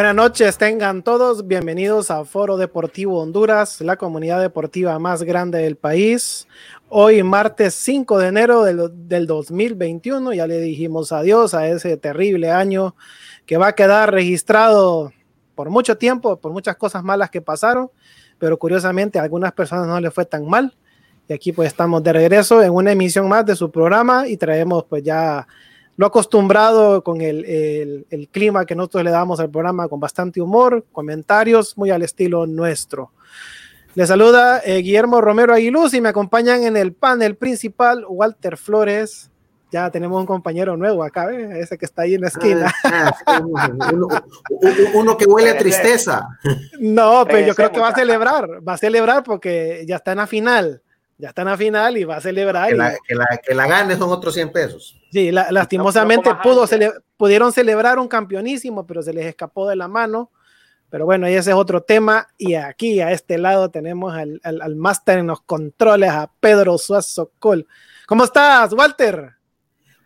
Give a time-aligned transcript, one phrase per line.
[0.00, 5.76] Buenas noches, tengan todos bienvenidos a Foro Deportivo Honduras, la comunidad deportiva más grande del
[5.76, 6.48] país.
[6.88, 12.50] Hoy, martes 5 de enero del, del 2021, ya le dijimos adiós a ese terrible
[12.50, 12.96] año
[13.44, 15.12] que va a quedar registrado
[15.54, 17.90] por mucho tiempo, por muchas cosas malas que pasaron,
[18.38, 20.74] pero curiosamente a algunas personas no les fue tan mal.
[21.28, 24.82] Y aquí pues estamos de regreso en una emisión más de su programa y traemos
[24.84, 25.46] pues ya
[26.00, 30.40] lo acostumbrado con el, el, el, clima que nosotros le damos al programa con bastante
[30.40, 33.12] humor, comentarios muy al estilo nuestro.
[33.94, 39.30] Les saluda eh, Guillermo Romero Aguiluz y me acompañan en el panel principal Walter Flores.
[39.70, 41.60] Ya tenemos un compañero nuevo acá, ¿eh?
[41.60, 42.72] ese que está ahí en la esquina.
[42.82, 43.42] Ah,
[43.92, 44.08] uno,
[44.94, 46.26] uno, que huele a tristeza.
[46.80, 50.18] No, pero yo creo que va a celebrar, va a celebrar porque ya está en
[50.18, 50.80] la final
[51.20, 52.68] ya está en la final y va a celebrar.
[52.68, 52.78] Que, y...
[52.78, 54.96] la, que, la, que la, gane son otros 100 pesos.
[55.12, 59.88] Sí, la, lastimosamente pudo cele pudieron celebrar un campeonísimo, pero se les escapó de la
[59.88, 60.30] mano.
[60.88, 62.26] Pero bueno, ese es otro tema.
[62.36, 66.78] Y aquí, a este lado, tenemos al, al, al máster en los controles, a Pedro
[66.78, 67.66] Suazo Col.
[68.06, 69.34] ¿Cómo estás, Walter?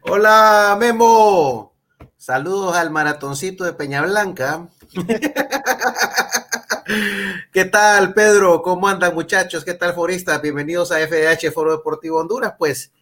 [0.03, 1.74] Hola, Memo.
[2.19, 4.69] Saludos al maratoncito de Peña Blanca.
[7.53, 8.61] ¿Qué tal, Pedro?
[8.61, 9.65] ¿Cómo andan, muchachos?
[9.65, 10.43] ¿Qué tal, foristas?
[10.43, 12.55] Bienvenidos a FDH Foro Deportivo Honduras.
[12.59, 12.93] Pues,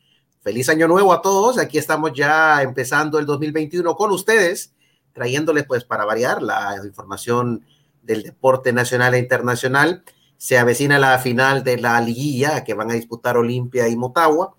[0.40, 1.58] feliz año nuevo a todos.
[1.58, 4.72] Aquí estamos ya empezando el 2021 con ustedes,
[5.12, 7.64] trayéndoles, pues, para variar la información
[8.02, 10.04] del deporte nacional e internacional.
[10.36, 14.54] Se avecina la final de la liguilla que van a disputar Olimpia y Motagua.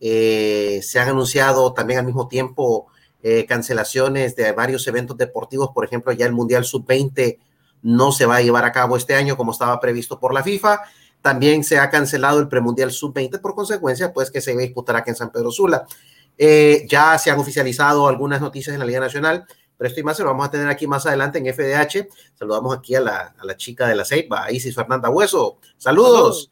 [0.00, 2.88] Eh, se han anunciado también al mismo tiempo
[3.22, 7.38] eh, cancelaciones de varios eventos deportivos, por ejemplo, ya el Mundial Sub-20
[7.86, 10.82] no se va a llevar a cabo este año como estaba previsto por la FIFA.
[11.22, 14.96] También se ha cancelado el premundial sub-20 por consecuencia, pues que se iba a disputar
[14.96, 15.86] aquí en San Pedro Sula.
[16.36, 19.46] Eh, ya se han oficializado algunas noticias en la Liga Nacional,
[19.78, 22.08] pero esto y más se lo vamos a tener aquí más adelante en FDH.
[22.34, 25.58] Saludamos aquí a la, a la chica de la Ceiba, Isis Fernanda Hueso.
[25.76, 26.50] Saludos.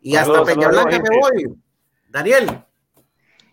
[0.00, 1.58] Y hasta saludos, Peña Blanca me voy.
[2.08, 2.64] Daniel.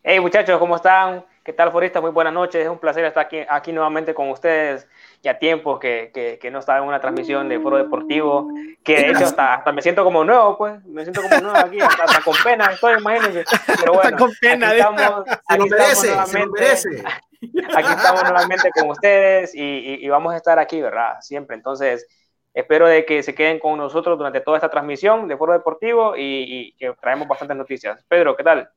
[0.03, 1.25] Hey muchachos, ¿cómo están?
[1.43, 2.01] ¿Qué tal, Forista?
[2.01, 2.63] Muy buenas noches.
[2.63, 4.87] Es un placer estar aquí, aquí nuevamente con ustedes
[5.25, 8.47] ya tiempo que, que, que, no estaba en una transmisión de foro deportivo,
[8.83, 11.81] que de hecho hasta, hasta me siento como nuevo, pues, me siento como nuevo aquí,
[11.81, 13.43] hasta, hasta con pena estoy, imagínense.
[13.79, 17.03] Pero bueno, con pena, aquí estamos, se lo merece, se lo merece.
[17.75, 21.17] Aquí estamos nuevamente con ustedes y, y, y, vamos a estar aquí, ¿verdad?
[21.19, 21.55] Siempre.
[21.55, 22.07] Entonces,
[22.55, 26.21] espero de que se queden con nosotros durante toda esta transmisión de foro deportivo y,
[26.23, 28.03] y que traemos bastantes noticias.
[28.07, 28.69] Pedro, ¿qué tal?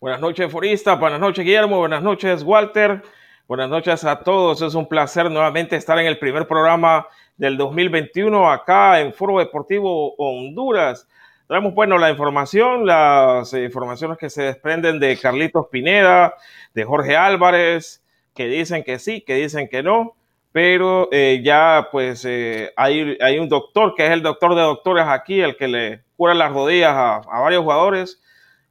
[0.00, 0.94] Buenas noches, Forista.
[0.96, 1.78] Buenas noches, Guillermo.
[1.78, 3.02] Buenas noches, Walter.
[3.46, 4.62] Buenas noches a todos.
[4.62, 7.06] Es un placer nuevamente estar en el primer programa
[7.36, 11.06] del 2021 acá en Foro Deportivo Honduras.
[11.46, 16.34] Traemos, bueno, la información, las informaciones que se desprenden de Carlitos Pineda,
[16.72, 18.02] de Jorge Álvarez,
[18.34, 20.16] que dicen que sí, que dicen que no,
[20.50, 25.42] pero eh, ya pues eh, hay, un doctor que es el doctor de doctores aquí,
[25.42, 28.22] el que le cura las rodillas a varios jugadores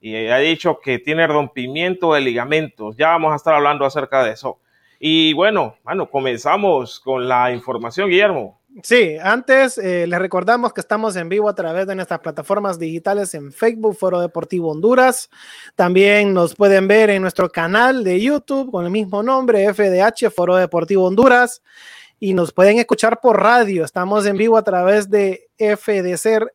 [0.03, 2.97] y ha dicho que tiene rompimiento de ligamentos.
[2.97, 4.59] Ya vamos a estar hablando acerca de eso.
[5.05, 8.61] Y bueno, bueno, comenzamos con la información, Guillermo.
[8.83, 13.33] Sí, antes eh, les recordamos que estamos en vivo a través de nuestras plataformas digitales
[13.33, 15.29] en Facebook, Foro Deportivo Honduras.
[15.75, 20.55] También nos pueden ver en nuestro canal de YouTube con el mismo nombre, FDH, Foro
[20.55, 21.61] Deportivo Honduras.
[22.17, 23.83] Y nos pueden escuchar por radio.
[23.83, 26.47] Estamos en vivo a través de FDC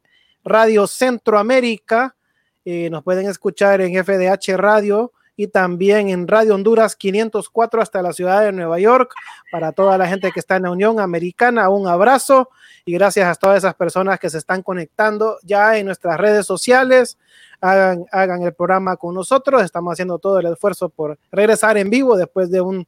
[0.42, 2.16] Radio Centroamérica.
[2.64, 8.12] Eh, nos pueden escuchar en FDH Radio y también en Radio Honduras 504 hasta la
[8.12, 9.14] ciudad de Nueva York.
[9.52, 12.50] Para toda la gente que está en la Unión Americana, un abrazo
[12.84, 17.18] y gracias a todas esas personas que se están conectando ya en nuestras redes sociales.
[17.60, 19.62] Hagan, hagan el programa con nosotros.
[19.62, 22.84] Estamos haciendo todo el esfuerzo por regresar en vivo después de un,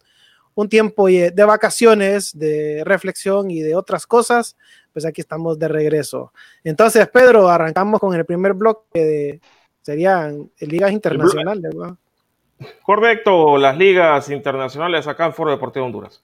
[0.57, 4.57] un tiempo de vacaciones, de reflexión y de otras cosas.
[4.93, 6.33] Pues aquí estamos de regreso.
[6.65, 9.41] Entonces, Pedro, arrancamos con el primer bloque de
[9.83, 11.97] serían ligas internacionales, ¿verdad?
[12.83, 16.23] Correcto, las ligas internacionales acá en Foro Deportivo Honduras.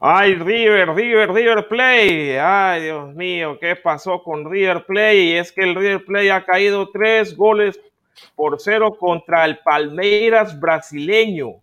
[0.00, 2.36] Ay, River, River, River Play.
[2.40, 5.32] Ay, Dios mío, ¿qué pasó con River Play?
[5.36, 7.80] Es que el River Play ha caído tres goles
[8.34, 11.54] por cero contra el Palmeiras brasileño.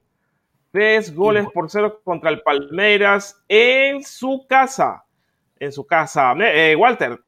[0.72, 5.06] Tres goles por cero contra el Palmeiras en su casa.
[5.60, 6.34] En su casa.
[6.40, 7.19] Eh, Walter.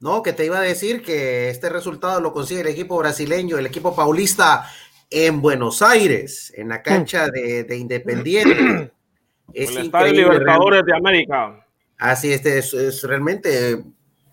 [0.00, 3.66] No, que te iba a decir que este resultado lo consigue el equipo brasileño, el
[3.66, 4.64] equipo paulista
[5.10, 8.92] en Buenos Aires, en la cancha de, de Independiente.
[9.54, 11.66] Es el Estadio Libertadores de América.
[11.98, 13.82] Así este es, es realmente,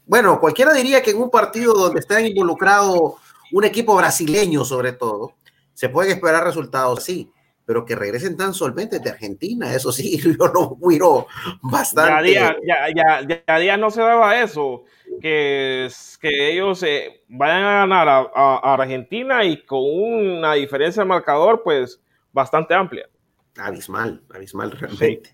[0.06, 3.16] bueno, cualquiera diría que en un partido donde están involucrado
[3.56, 5.36] un equipo brasileño sobre todo,
[5.74, 7.32] se pueden esperar resultados así,
[7.66, 11.28] pero que regresen tan solventes de Argentina, eso sí, yo lo miro
[11.62, 12.34] bastante.
[12.34, 14.84] Ya, ya, ya, ya, no se daba eso,
[15.22, 15.88] que,
[16.20, 22.02] que ellos eh, vayan a ganar a, Argentina y con una diferencia de marcador, pues,
[22.34, 23.08] bastante amplia.
[23.58, 25.34] Abismal, abismal realmente.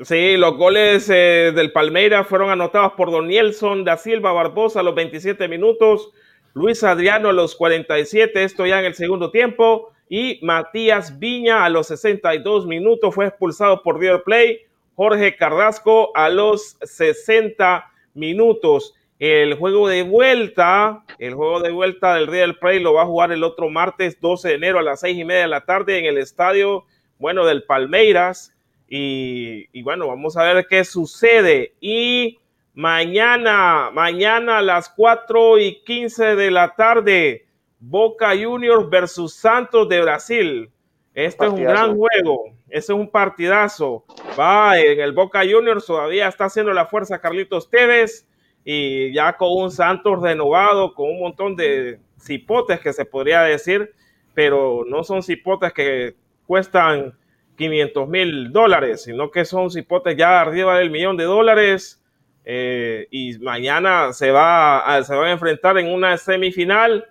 [0.00, 0.38] Sí.
[0.38, 4.94] los goles eh, del Palmeiras fueron anotados por Don Nielson da Silva Barbosa a los
[4.94, 6.10] 27 minutos,
[6.54, 11.68] Luis Adriano a los 47, esto ya en el segundo tiempo, y Matías Viña a
[11.68, 14.62] los 62 minutos fue expulsado por River Play,
[14.96, 18.94] Jorge Carrasco a los 60 minutos.
[19.20, 23.30] El juego de vuelta, el juego de vuelta del Real Play lo va a jugar
[23.30, 26.06] el otro martes 12 de enero a las seis y media de la tarde en
[26.06, 26.84] el estadio,
[27.18, 28.52] bueno, del Palmeiras.
[28.88, 31.74] Y, y bueno, vamos a ver qué sucede.
[31.80, 32.39] Y
[32.80, 37.46] mañana, mañana a las 4 y 15 de la tarde,
[37.78, 40.70] Boca Juniors versus Santos de Brasil.
[41.12, 44.06] Este es un gran juego, este es un partidazo.
[44.38, 48.26] Va en el Boca Juniors, todavía está haciendo la fuerza Carlitos Tevez
[48.64, 53.92] y ya con un Santos renovado, con un montón de cipotes que se podría decir,
[54.32, 56.14] pero no son cipotes que
[56.46, 57.12] cuestan
[57.58, 61.99] 500 mil dólares, sino que son cipotes ya arriba del millón de dólares.
[62.44, 67.06] Eh, y mañana se va, a, se va a enfrentar en una semifinal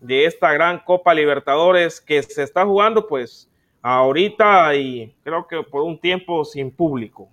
[0.00, 3.50] de esta gran Copa Libertadores que se está jugando pues
[3.82, 7.28] ahorita y creo que por un tiempo sin público.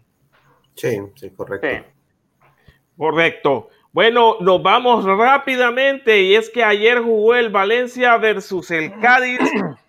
[0.76, 1.90] Sí, sí, correcto.
[2.98, 3.70] Correcto.
[3.92, 9.40] Bueno, nos vamos rápidamente y es que ayer jugó el Valencia versus el Cádiz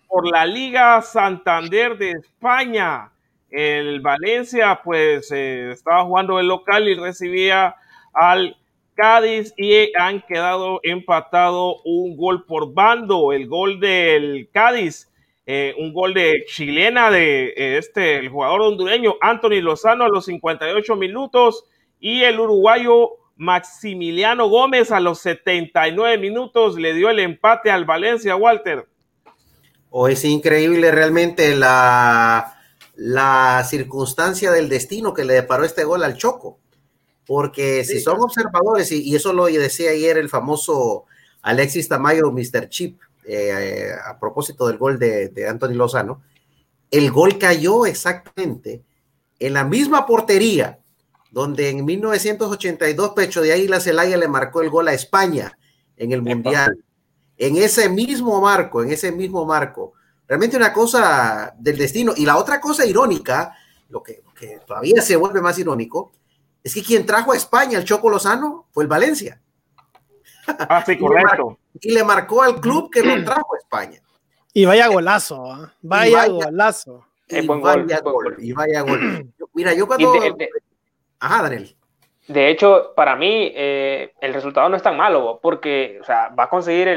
[0.08, 3.10] por la Liga Santander de España.
[3.50, 7.76] El Valencia pues eh, estaba jugando el local y recibía
[8.12, 8.56] al
[8.94, 13.32] Cádiz y han quedado empatado un gol por bando.
[13.32, 15.10] El gol del Cádiz,
[15.46, 20.26] eh, un gol de chilena de eh, este, el jugador hondureño Anthony Lozano a los
[20.26, 21.64] 58 minutos
[22.00, 28.34] y el uruguayo Maximiliano Gómez a los 79 minutos le dio el empate al Valencia,
[28.34, 28.86] Walter.
[29.90, 32.57] Oh, es increíble realmente la,
[32.98, 36.58] la circunstancia del destino que le deparó este gol al Choco.
[37.24, 41.04] Porque si son observadores, y, eso lo decía ayer el famoso
[41.42, 42.68] Alexis Tamayo, Mr.
[42.68, 46.22] Chip, eh, a propósito del gol de, de Anthony Lozano,
[46.90, 48.82] el gol cayó exactamente
[49.38, 50.78] en la misma portería
[51.30, 55.56] donde en 1982 Pecho de Águila Celaya le marcó el gol a España
[55.96, 56.82] en el Mundial.
[57.36, 59.92] En ese mismo marco, en ese mismo marco.
[60.28, 62.12] Realmente una cosa del destino.
[62.16, 63.56] Y la otra cosa irónica,
[63.88, 64.22] lo que,
[64.66, 66.12] todavía se vuelve más irónico,
[66.62, 69.40] es que quien trajo a España el Choco Lozano fue el Valencia.
[70.46, 71.58] Ah, sí, correcto.
[71.80, 74.00] y le marcó al club que lo trajo a España.
[74.52, 75.72] Y vaya golazo, ¿ah?
[75.82, 77.06] vaya, golazo.
[77.28, 79.32] Y, vaya gol, y vaya gol.
[79.54, 80.14] Mira, yo cuando...
[81.20, 81.74] Ajá, Daniel.
[82.28, 86.44] De hecho, para mí eh, el resultado no es tan malo, porque o sea, va
[86.44, 86.88] a conseguir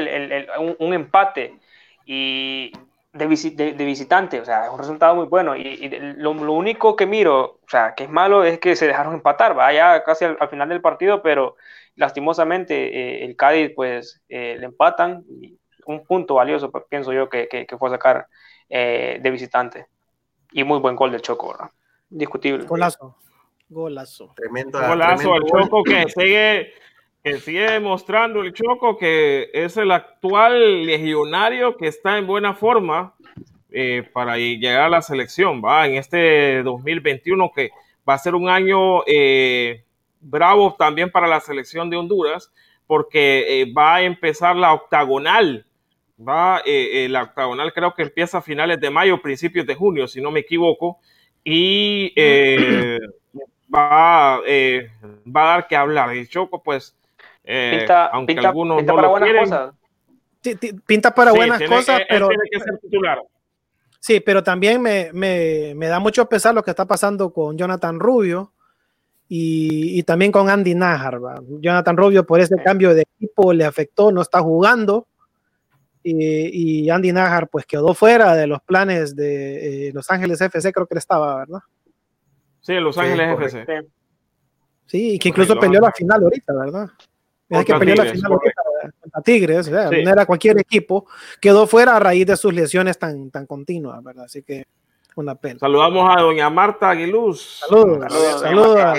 [0.78, 1.58] un, empate
[2.04, 2.70] y
[3.12, 5.54] de, visitante, o sea, es un resultado muy bueno.
[5.56, 9.54] Y, lo, único que miro, o sea, que es malo es que se dejaron empatar,
[9.54, 11.56] vaya casi al, final del partido, pero
[11.96, 15.24] lastimosamente eh, el Cádiz, pues, eh, le empatan.
[15.28, 18.26] Y un punto valioso, pues, pienso yo, que, que, fue sacar
[18.68, 19.86] de visitante.
[20.52, 21.70] Y muy buen gol del Choco, ¿verdad?
[22.08, 22.64] Discutible.
[22.66, 23.16] Golazo.
[23.68, 24.32] Golazo.
[24.36, 24.80] Tremendo.
[24.86, 26.72] Golazo al Choco que sigue,
[27.22, 33.14] que sigue demostrando el Choco que es el actual legionario que está en buena forma
[33.70, 37.70] eh, para llegar a la selección, va, en este 2021 que
[38.08, 39.84] va a ser un año eh,
[40.20, 42.52] bravo también para la selección de Honduras,
[42.86, 45.64] porque eh, va a empezar la octagonal,
[46.20, 50.30] va, la octagonal creo que empieza a finales de mayo, principios de junio, si no
[50.30, 50.98] me equivoco,
[51.44, 52.12] y
[53.74, 54.90] va, eh,
[55.24, 56.14] va a dar que hablar.
[56.14, 56.96] Y Choco, pues,
[57.44, 59.74] eh, pinta, aunque algunos no para lo quieren, cosas.
[60.86, 62.28] Pinta para buenas cosas, pero...
[64.00, 68.00] Sí, pero también me, me, me, da mucho pesar lo que está pasando con Jonathan
[68.00, 68.52] Rubio
[69.28, 71.20] y, y también con Andy Najar.
[71.60, 75.06] Jonathan Rubio por ese cambio de equipo le afectó, no está jugando.
[76.02, 80.72] Y, y Andy Najar pues quedó fuera de los planes de eh, Los Ángeles FC,
[80.72, 81.60] creo que él estaba, ¿verdad?
[82.60, 83.86] Sí, en Los Ángeles FC.
[84.86, 86.90] Sí, y que incluso peleó la final ahorita, ¿verdad?
[87.48, 91.06] Es que peleó la final contra Tigres, no era cualquier equipo,
[91.40, 94.24] quedó fuera a raíz de sus lesiones tan, tan continuas, ¿verdad?
[94.24, 94.66] Así que
[95.16, 95.58] Una pena.
[95.60, 97.60] Saludamos a doña Marta Aguiluz.
[97.68, 98.94] Saludos, saludos, a,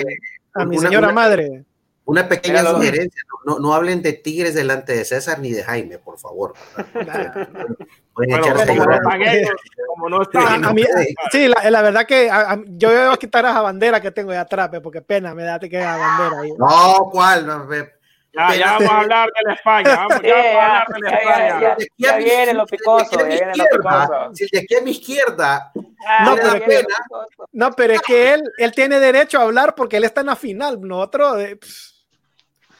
[0.54, 1.64] a, mi señora una, madre.
[2.04, 5.98] Una pequeña Mira, sugerencia, no, no, hablen de Tigres delante de César ni de Jaime,
[5.98, 6.54] por favor.
[8.14, 9.00] Pueden echarse como, no
[9.88, 10.64] como no están.
[10.64, 10.84] A, a mí,
[11.32, 14.36] sí, la, la, verdad que a, yo voy a quitar esa bandera que tengo ahí
[14.36, 16.52] atrás, porque pena me da que la bandera ahí.
[16.56, 17.46] No, ¿cuál?
[17.46, 17.66] No,
[18.36, 19.96] ya, ya vamos a hablar de la España.
[19.96, 21.60] Vamos, ya, vamos a hablar de la España.
[21.60, 24.34] ya, ya, ya viene lo picoso, ya viene lo picoso.
[24.34, 25.72] Si el de aquí a mi izquierda
[26.06, 27.48] Ah, No, pero picoso.
[27.52, 30.36] No, pero es que él, él tiene derecho a hablar porque él está en la
[30.36, 30.78] final.
[30.82, 31.58] Nosotros, eh,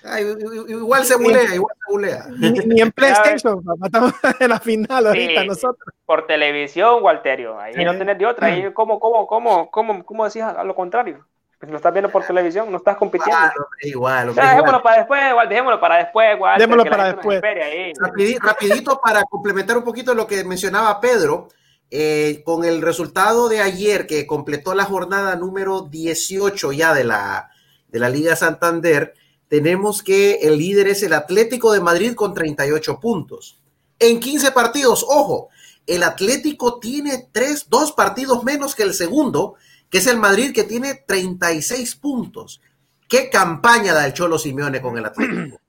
[0.04, 0.24] ay,
[0.68, 2.26] igual se bulea, igual se bulea.
[2.38, 5.46] ni, ni en PlayStation, papá, estamos en la final ahorita Sí.
[5.46, 5.94] nosotros.
[6.04, 7.58] Por televisión, Walterio.
[7.58, 7.84] Ahí Sí.
[7.84, 8.48] no tenés de otra.
[8.48, 11.24] Ahí, ¿cómo, cómo, cómo, cómo, cómo decías a lo contrario?
[11.68, 13.38] Lo estás viendo por televisión, no estás compitiendo.
[13.82, 14.48] Igual, hombre, igual, igual.
[14.48, 17.42] dejémoslo para después, Wal, dejémoslo para después, que la para después.
[17.44, 17.92] ahí.
[18.40, 21.48] Rapidito para complementar un poquito lo que mencionaba Pedro,
[21.90, 27.50] eh, con el resultado de ayer que completó la jornada número 18 ya de la,
[27.88, 29.14] de la Liga Santander,
[29.48, 33.60] tenemos que el líder es el Atlético de Madrid con 38 puntos.
[33.98, 35.50] En 15 partidos, ojo,
[35.86, 39.54] el Atlético tiene tres, dos partidos menos que el segundo,
[39.90, 42.60] que es el Madrid que tiene 36 puntos.
[43.08, 45.60] ¿Qué campaña da el Cholo Simeone con el Atlético?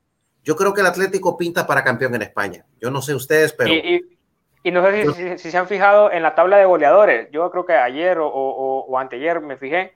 [0.44, 2.66] Yo creo que el Atlético pinta para campeón en España.
[2.80, 4.02] Yo no sé ustedes, pero Y, y-
[4.64, 7.30] y no sé si, si- si se han fijado en la tabla de goleadores.
[7.32, 9.94] Yo creo que ayer o, o, o anteayer me fijé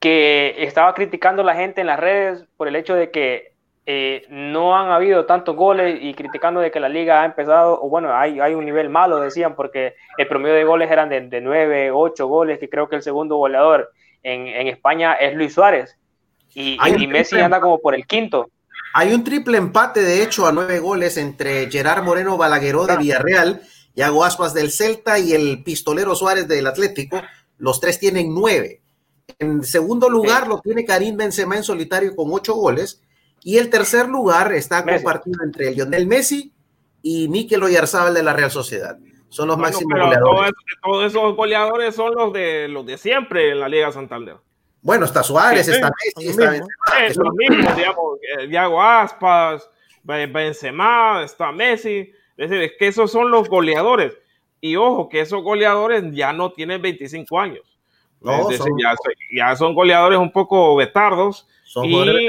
[0.00, 3.49] que estaba criticando la gente en las redes por el hecho de que
[3.92, 7.88] eh, no han habido tantos goles y criticando de que la liga ha empezado, o
[7.88, 11.40] bueno, hay, hay un nivel malo, decían, porque el promedio de goles eran de, de
[11.40, 13.90] 9, 8 goles, que creo que el segundo goleador
[14.22, 15.96] en, en España es Luis Suárez.
[16.54, 16.78] Y,
[17.08, 18.48] Messi triple- anda como por el quinto.
[18.94, 23.62] hay un triple empate, de hecho, a nueve goles entre Gerard Moreno Balagueró de Villarreal,
[23.96, 27.20] Yago Aspas del Celta y el pistolero Suárez del Atlético.
[27.58, 28.80] Los tres tienen nueve.
[29.38, 33.00] En segundo lugar lo tiene Karim Benzema en solitario con ocho goles.
[33.42, 35.02] Y el tercer lugar está Messi.
[35.04, 36.52] compartido entre Lionel Messi
[37.02, 38.98] y Mikel Oyarzábal de la Real Sociedad.
[39.28, 40.52] Son los Bueno, máximos goleadores.
[40.82, 44.36] todos esos goleadores son los de los de siempre en la Liga Santander.
[44.82, 46.50] Bueno, está Suárez, Sí, está sí, Messi, está.
[46.50, 46.66] Benzema,
[47.06, 49.70] Eh, son los mismos, digamos, eh, Thiago Aspas,
[50.02, 52.12] Be- Benzema, está Messi.
[52.36, 54.14] Es decir, es que esos son los goleadores.
[54.60, 57.78] Y ojo, que esos goleadores ya no tienen 25 años.
[58.20, 61.46] No, es decir, son- ya, son- ya son goleadores un poco betardos.
[61.64, 62.28] son y-.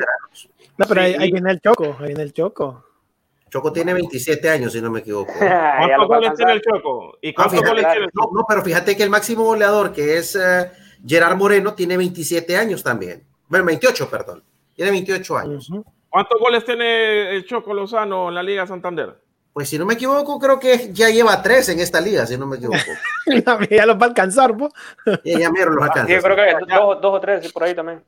[0.81, 1.17] No, pero ahí, Sí.
[1.21, 2.85] ahí viene el choco, ahí viene el choco.
[3.49, 5.33] Choco tiene 27 años, si no me equivoco.
[5.37, 7.17] ¿Cuántos goles tiene el Choco?
[7.21, 8.35] ¿Y Ah, fíjate, goles tiene el no, Choco?
[8.37, 10.71] no, pero fíjate que el máximo goleador, que es eh,
[11.05, 13.25] Gerard Moreno, tiene 27 años también.
[13.49, 14.41] Bueno, 28, perdón.
[14.73, 15.69] Tiene 28 años.
[16.09, 19.17] ¿Cuántos goles tiene el Choco Lozano en la Liga Santander?
[19.51, 22.47] Pues si no me equivoco, creo que ya lleva tres en esta liga, si no
[22.47, 22.77] me equivoco.
[23.69, 24.69] ya los va a alcanzar, po.
[25.25, 26.13] Ya, ya mero los Sí, alcanza.
[26.13, 28.01] yo creo que dos, dos o tres sí, por ahí también.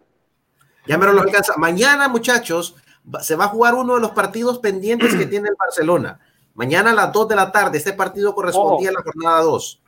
[0.86, 1.54] Ya mero los alcanza.
[1.58, 2.75] Mañana, muchachos,
[3.22, 6.20] se va a jugar uno de los partidos pendientes que tiene el Barcelona.
[6.56, 9.82] Mañana a las 2 de la tarde, este partido correspondía a la jornada 2.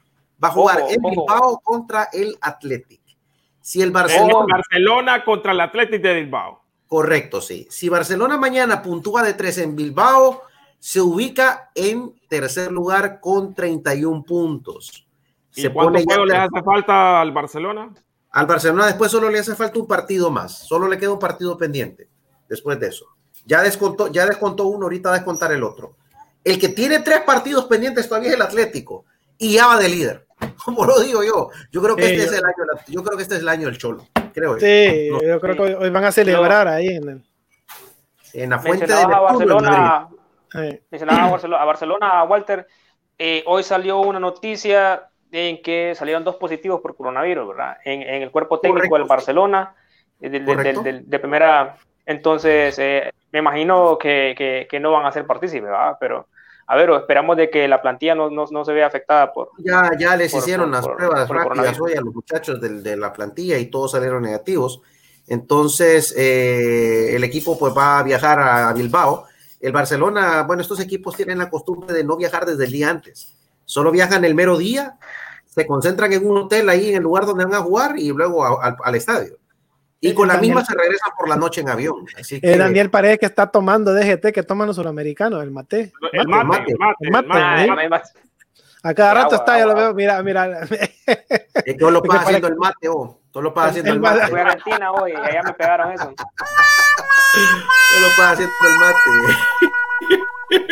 [0.44, 1.10] Va a jugar Ojo, el ojo.
[1.10, 3.02] Bilbao contra el Athletic.
[3.62, 4.46] Si el El Barcelona...
[4.48, 6.62] Barcelona contra el Athletic de Bilbao.
[6.88, 7.68] Correcto, sí.
[7.70, 10.44] Si Barcelona mañana puntúa de 3 en Bilbao,
[10.80, 15.08] se ubica en tercer lugar con 31 puntos.
[15.56, 17.92] ¿Y Se pone ya le hace falta al Barcelona?
[18.36, 21.58] Al Barcelona después solo le hace falta un partido más, solo le queda un partido
[21.58, 22.08] pendiente
[22.48, 23.08] después de eso.
[23.46, 25.96] Ya descontó, ya descontó uno, ahorita va a descontar el otro.
[26.44, 29.06] El que tiene tres partidos pendientes todavía es el Atlético
[29.38, 30.27] y ya va de líder.
[30.65, 32.56] Como lo digo yo, yo creo que Sí, este yo- es el año,
[32.88, 34.58] yo creo que este es el año del Cholo, creo.
[34.58, 34.60] yo.
[34.60, 37.24] Sí, No, yo creo que hoy, van a celebrar ahí en el.
[38.34, 39.08] en la fuente de a.
[39.08, 40.10] Barcelona,
[40.92, 42.68] mencionabas a Barcelona, a Barcelona, Walter.
[43.18, 47.77] eh, hoy salió una noticia en que salieron dos positivos por coronavirus, ¿verdad?
[47.84, 48.98] En, en el cuerpo técnico Correcto.
[48.98, 49.75] del Barcelona,
[50.22, 50.82] eh, del- del- Correcto.
[50.84, 51.77] del- de primera.
[52.06, 55.98] Entonces, eh, me imagino que, que- que no van a ser partícipes, ¿verdad?
[56.00, 56.27] Pero,
[56.68, 59.50] a ver, esperamos de que la plantilla no, no, no se vea afectada por.
[59.58, 62.82] Ya, ya les por- hicieron por- las por- pruebas rápidas hoy a los muchachos del-
[62.82, 64.82] de, la plantilla y todos salieron negativos.
[65.27, 69.25] Entonces, eh, el equipo pues va a viajar a Bilbao.
[69.60, 73.34] El Barcelona, bueno, estos equipos tienen la costumbre de no viajar desde el día antes.
[73.65, 74.98] Solo viajan el mero día,
[75.56, 78.44] se concentran en un hotel ahí en el lugar donde van a jugar y luego
[78.44, 79.38] a- al- al estadio.
[80.02, 82.06] Y con la Daniel- misma se regresan por la noche en avión.
[82.20, 85.94] Así que, eh, Daniel Paredes que está tomando DGT que toman los suramericanos, el mate.
[86.12, 87.28] El Mate, mate, el mate, el el mate.
[87.28, 87.42] mate.
[87.42, 87.90] Ah, ¿eh?
[87.90, 88.14] más-
[88.84, 90.60] A cada rato agua, está, yo lo veo, mira, mira.
[90.62, 93.20] es que todo lo Porque pasa para haciendo que- el mate, oh.
[93.32, 94.28] Todo lo pasa haciendo El el mate-.
[94.28, 96.14] Fui a Argentina hoy y allá me pegaron eso.
[96.14, 99.10] Todo lo pasa haciendo el mate.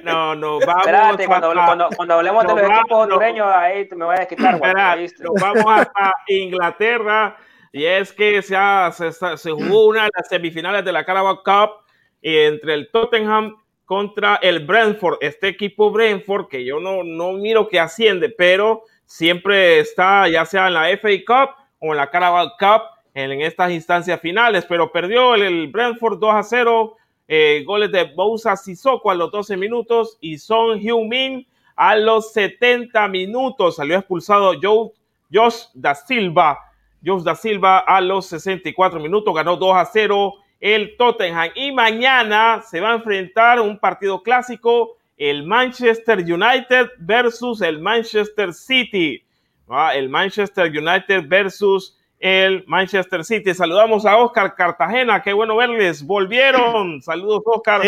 [0.04, 4.16] No, no, vamos Espérate, cuando, cuando, cuando, hablemos de los equipos hondureños, ahí me voy
[4.16, 4.56] a desquitar.
[4.56, 7.38] Espérate, nos vamos hasta Inglaterra
[7.72, 11.44] y es que se, ha, se, se, jugó una de las semifinales de la Carabao
[11.44, 11.86] Cup
[12.22, 15.18] entre el Tottenham contra el Brentford.
[15.22, 20.68] Este equipo Brentford, que yo no, no miro que asciende, pero siempre está ya sea
[20.68, 22.82] en la FA Cup o en la Carabao Cup
[23.14, 27.92] en, en estas instancias finales, pero perdió el, el Brentford 2 a 0 eh, goles
[27.92, 33.76] de Bousa Sissoko a los 12 minutos y Son Heung-min a los 70 minutos.
[33.76, 34.92] Salió expulsado Joe,
[35.32, 36.58] Josh Da Silva.
[37.06, 41.52] Josh Da Silva a los 64 minutos ganó 2 a 0 el Tottenham.
[41.56, 48.54] Y mañana se va a enfrentar un partido clásico, el Manchester United versus el Manchester
[48.54, 49.24] City.
[49.70, 53.54] Ah, el Manchester United versus el Manchester City.
[53.54, 57.02] Saludamos a Oscar Cartagena, qué bueno verles, volvieron.
[57.02, 57.82] Saludos, Oscar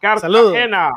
[0.00, 0.90] Cartagena.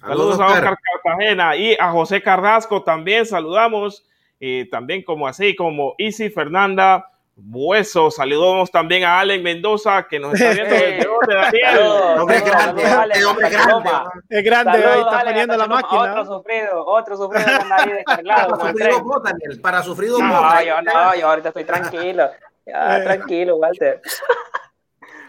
[0.00, 4.04] Saludos, a Oscar Cartagena y a José Carrasco también saludamos,
[4.38, 8.10] y también como así, como Isi Fernanda Bueso.
[8.10, 11.78] Saludamos también a Allen Mendoza, que nos está viendo desde donde, Daniel.
[12.18, 13.90] Hombre grande, hombre grande.
[14.30, 16.00] Es grande, ahí está poniendo la máquina.
[16.00, 18.56] Otro sufrido, otro sufrido con nadie descargado.
[18.56, 20.64] Para sufrido vos, Daniel, para sufrido no, vos.
[20.64, 22.30] Yo, no, yo ahorita estoy tranquilo.
[22.64, 24.00] Ya, tranquilo, Walter.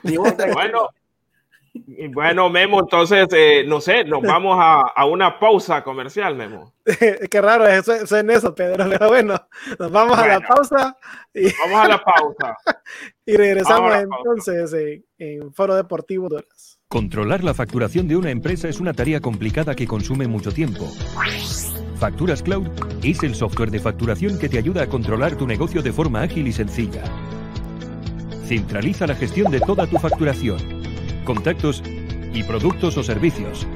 [0.54, 0.90] bueno,
[2.14, 6.74] bueno, Memo, entonces, eh, no sé, nos vamos a, a, una pausa comercial, Memo.
[7.30, 9.36] Qué raro eso, en eso, Pedro, pero bueno,
[9.80, 10.98] nos vamos bueno, a la pausa.
[11.34, 11.46] Y...
[11.60, 12.58] Vamos a la pausa.
[13.26, 16.80] y regresamos entonces en, en, Foro Deportivo Doras.
[16.88, 20.88] Controlar la facturación de una empresa es una tarea complicada que consume mucho tiempo.
[21.98, 22.68] Facturas Cloud
[23.04, 26.48] es el software de facturación que te ayuda a controlar tu negocio de forma ágil
[26.48, 27.04] y sencilla.
[28.46, 30.77] Centraliza la gestión de toda tu facturación
[31.28, 31.84] contactos
[32.34, 33.68] y productos o servicios.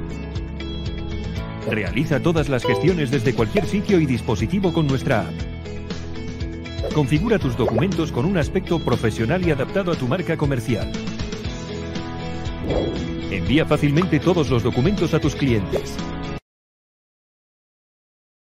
[1.69, 6.93] Realiza todas las gestiones desde cualquier sitio y dispositivo con nuestra app.
[6.93, 10.89] Configura tus documentos con un aspecto profesional y adaptado a tu marca comercial.
[13.29, 15.97] Envía fácilmente todos los documentos a tus clientes.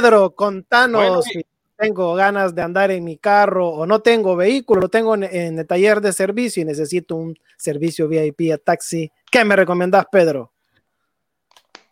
[0.00, 1.44] Pedro, contanos bueno, si
[1.76, 5.58] tengo ganas de andar en mi carro o no tengo vehículo, lo tengo en, en,
[5.58, 9.10] el taller de servicio y necesito un servicio VIP a taxi.
[9.28, 10.52] ¿Qué me recomendás, Pedro?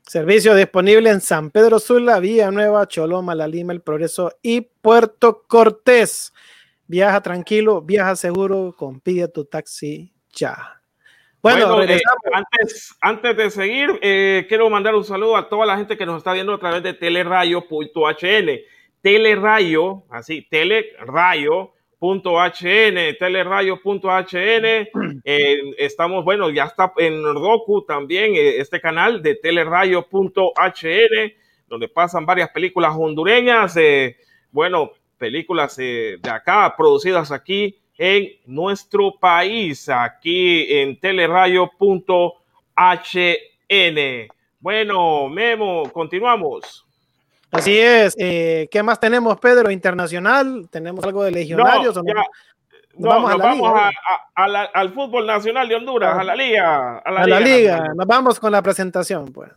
[0.01, 5.43] Servicio disponible en San Pedro Sula, Vía Nueva, Choloma, La Lima, El Progreso y Puerto
[5.47, 6.33] Cortés.
[6.87, 10.78] Viaja tranquilo, viaja seguro con pide tu taxi ya.
[11.41, 12.01] Bueno, eh,
[12.33, 16.17] antes, antes de seguir, eh, quiero mandar un saludo a toda la gente que nos
[16.17, 18.59] está viendo a través de telerayo.hn.
[19.01, 21.69] Telerayo, así, telerayo.hn,
[23.17, 24.65] telerayo.hn.
[25.23, 31.33] Eh, estamos, bueno, ya está en Roku también este canal de telerayo.hn,
[31.67, 33.79] donde pasan varias películas hondureñas,
[34.51, 41.69] bueno, películas de acá, producidas aquí en nuestro país, aquí en telerayo.hn.
[44.61, 46.85] Bueno, Memo, continuamos.
[47.51, 48.15] Así es.
[48.17, 49.69] Eh, ¿Qué más tenemos, Pedro?
[49.69, 50.69] Internacional.
[50.71, 51.93] ¿Tenemos algo de legionarios?
[52.97, 56.99] No, vamos, a la liga, al fútbol nacional de Honduras, a la liga.
[56.99, 57.93] A la, liga, liga.
[57.95, 59.49] Nos vamos con la presentación, pues.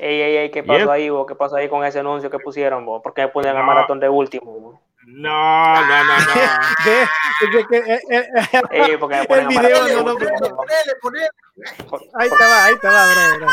[0.00, 1.26] Ey, ey, ey, ¿qué pasó ahí, vos?
[1.26, 3.02] ¿Qué pasó ahí con ese anuncio que pusieron, vos?
[3.02, 6.34] ¿Por qué me ponen al maratón de último, No, no, no, no.
[8.70, 10.18] Ey, porque me ponen el video no, no,
[12.14, 13.48] Ahí te va, ahí va, bro, bro.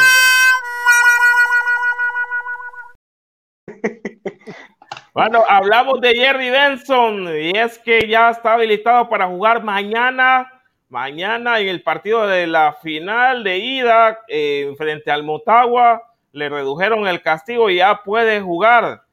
[5.14, 10.52] Bueno, hablamos de Jerry Benson y es que ya está habilitado para jugar mañana,
[10.90, 17.08] mañana en el partido de la final de ida eh, frente al Motagua le redujeron
[17.08, 19.04] el castigo y ya puede jugar.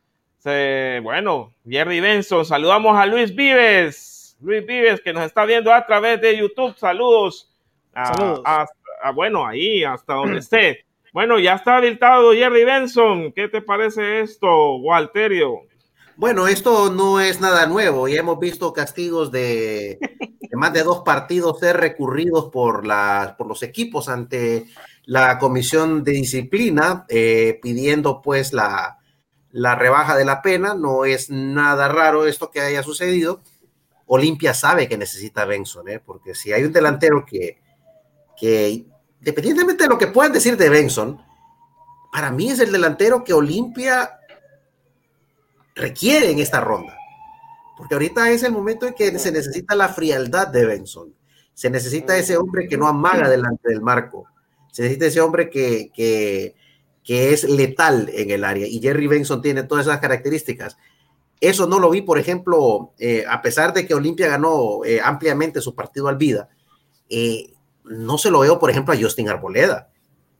[0.45, 4.37] bueno, Jerry Benson, saludamos a Luis Vives.
[4.41, 6.77] Luis Vives, que nos está viendo a través de YouTube.
[6.77, 7.49] Saludos.
[9.15, 10.85] bueno, ahí, hasta donde esté.
[11.13, 13.31] Bueno, ya está habilitado Jerry Benson.
[13.33, 15.61] ¿Qué te parece esto, Walterio?
[16.23, 18.07] Bueno, esto no es nada nuevo.
[18.07, 19.99] Ya hemos visto castigos de,
[20.53, 24.67] más de dos partidos ser recurridos por, los equipos ante
[25.05, 29.01] la comisión de disciplina eh, pidiendo pues la,
[29.51, 30.75] rebaja de la pena.
[30.75, 33.43] No es nada raro esto que haya sucedido.
[34.07, 35.99] Olimpia sabe que necesita Benson, ¿eh?
[35.99, 37.61] porque si hay un delantero que,
[38.37, 38.87] que,
[39.19, 41.21] independientemente de lo que puedan decir de Benson,
[42.13, 44.21] para mí es el delantero que Olimpia
[45.75, 46.97] requiere en esta ronda.
[47.77, 51.15] Porque ahorita es el momento en que se necesita la frialdad de Benson.
[51.55, 54.27] Se necesita ese hombre que no amaga delante del marco
[54.73, 56.57] se necesita ese hombre que, que,
[57.05, 60.79] que es letal en el área y Jerry Benson tiene todas esas características.
[61.41, 65.61] Eso no lo vi, por ejemplo, eh, a pesar de que Olimpia ganó eh, ampliamente
[65.61, 66.49] su partido al vida,
[67.11, 67.53] eh,
[67.85, 69.91] no se lo veo, por ejemplo, a Justin Arboleda.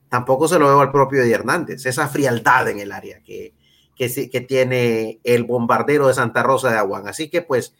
[0.09, 1.85] Tampoco se lo veo al propio Eddie Hernández.
[1.85, 3.53] Esa frialdad en el área que,
[3.97, 7.09] que, que tiene el bombardero de Santa Rosa de Aguán.
[7.09, 7.75] Así que, pues,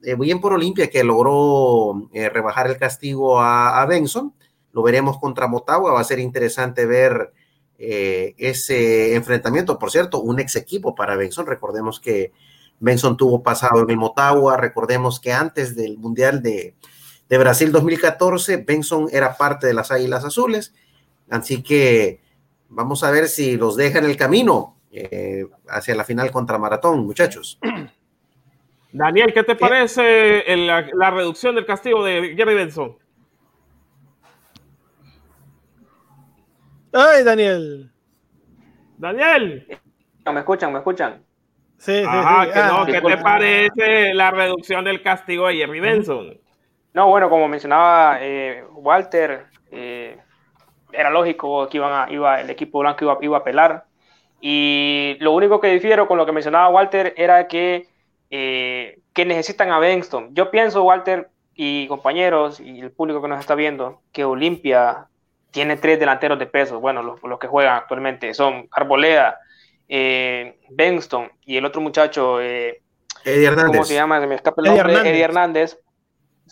[0.00, 4.34] bien por Olimpia que logró rebajar el castigo a, Benson.
[4.72, 7.32] Lo veremos contra Motagua, va a ser interesante ver
[7.78, 9.78] eh, ese enfrentamiento.
[9.78, 12.32] Por cierto, un ex equipo para Benson, recordemos que
[12.78, 16.74] Benson tuvo pasado en el Motagua, recordemos que antes del Mundial de,
[17.28, 20.74] Brasil 2014, Benson era parte de las Águilas Azules,
[21.30, 22.20] así que
[22.68, 27.04] vamos a ver si los deja en el camino eh, hacia la final contra Maratón,
[27.04, 27.58] muchachos.
[28.92, 32.96] Daniel, ¿qué te parece la reducción del castigo de Jerry Benson?
[36.92, 37.90] ¡Ay, Daniel!
[38.96, 39.66] ¡Daniel!
[40.32, 40.72] ¿Me escuchan?
[40.72, 41.22] ¿Me escuchan?
[41.76, 42.06] Sí, sí, sí.
[42.06, 46.40] Ah, ¿Qué te parece la reducción del castigo de Jerry Benson?
[46.94, 50.18] No, bueno, como mencionaba eh, Walter, eh,
[50.90, 53.84] era lógico que iban a, iba, el equipo blanco iba, iba, a apelar.
[54.40, 57.88] Y lo único que difiero con lo que mencionaba Walter era que,
[58.30, 60.34] eh, que necesitan a Benson.
[60.34, 65.08] Yo pienso, Walter y compañeros y el público que nos está viendo, que Olimpia
[65.50, 66.80] tiene tres delanteros de peso.
[66.80, 69.38] Bueno, los, que juegan actualmente son Arboleda,
[69.88, 72.82] eh, Benston y el otro muchacho, eh,
[73.24, 73.72] Eddie Hernández.
[73.72, 74.20] ¿cómo se llama?
[74.20, 75.78] Se me escapa el nombre, Eddie Hernández.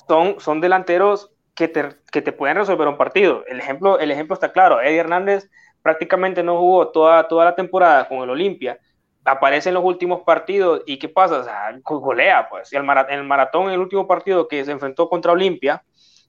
[0.08, 3.44] Son, son delanteros que te, que te, pueden resolver un partido.
[3.46, 4.80] El ejemplo, el ejemplo está claro.
[4.80, 5.50] Eddie Hernández
[5.84, 8.80] prácticamente no jugó toda, toda la temporada con el Olimpia
[9.22, 11.44] aparece en los últimos partidos y ¿qué pasa?
[11.84, 12.72] O golea, pues.
[12.72, 15.84] el, el maratón, el último partido que se enfrentó contra Olimpia,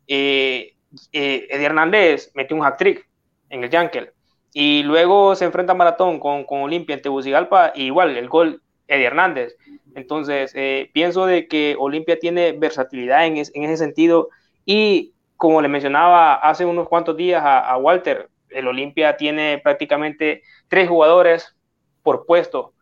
[0.08, 0.74] eh,
[1.13, 3.08] eh, Eddie Hernández metió un hat-trick
[3.50, 4.12] en el Yankel.
[4.54, 8.62] Y luego se enfrenta a Maratón con, con Olimpia en Tegucigalpa, y igual el gol
[8.89, 9.56] Eddie Hernández.
[9.96, 14.28] Entonces, eh, pienso de que Olimpia tiene versatilidad en, en, ese sentido.
[14.65, 20.89] Y como le mencionaba hace unos cuantos días a Walter, el Olimpia tiene prácticamente tres
[20.89, 21.56] jugadores
[22.04, 22.76] por puesto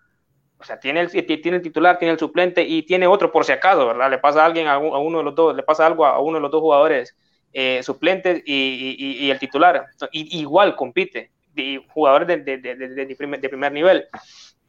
[0.64, 3.52] o sea, tiene el, tiene el titular, tiene el suplente y tiene otro por si
[3.52, 4.10] acaso, ¿verdad?
[4.10, 6.42] Le pasa a alguien, a, uno de los dos, le pasa algo a uno de
[6.42, 7.18] los dos jugadores
[7.52, 9.88] eh, suplentes y, el titular.
[10.14, 11.32] Y, igual compite,
[11.90, 14.06] jugadores de, de, primer, nivel.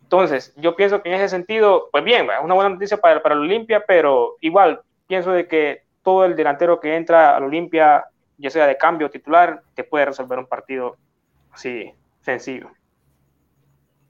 [0.02, 3.36] Entonces, yo pienso que en ese sentido, pues bien, es una buena noticia para, para
[3.36, 8.04] el Olimpia, pero igual pienso de que todo el delantero que entra al Olimpia,
[8.38, 10.96] ya sea de cambio titular, te puede resolver un partido
[11.52, 12.70] así sencillo.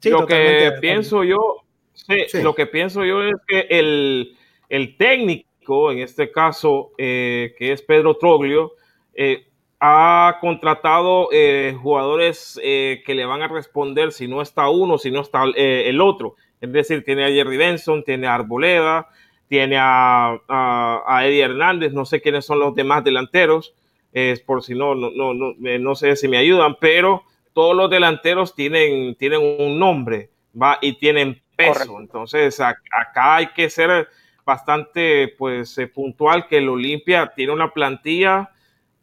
[0.04, 4.36] lo que pienso yo, Sí, lo que pienso yo es que el,
[4.68, 8.72] el técnico, en este caso, eh, que es Pedro Troglio,
[9.14, 9.46] eh,
[9.78, 15.20] ha contratado eh, jugadores que le van a responder si no está uno, si no
[15.20, 16.36] está el otro.
[16.60, 19.08] Es decir, tiene a Jerry Benson, tiene a Arboleda,
[19.46, 23.74] tiene a, a, Eddie Hernández, no sé quiénes son los demás delanteros,
[24.14, 27.90] es por si no, no, no, no, no sé si me ayudan, pero todos los
[27.90, 31.98] delanteros tienen, tienen un nombre va y tienen peso.
[32.00, 34.08] Entonces, acá hay que ser
[34.44, 38.50] bastante pues eh, puntual que el Olimpia tiene una plantilla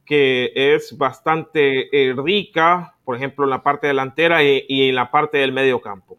[0.06, 5.38] que es bastante eh, rica, por ejemplo, en la parte delantera y, en la parte
[5.38, 6.18] del medio campo.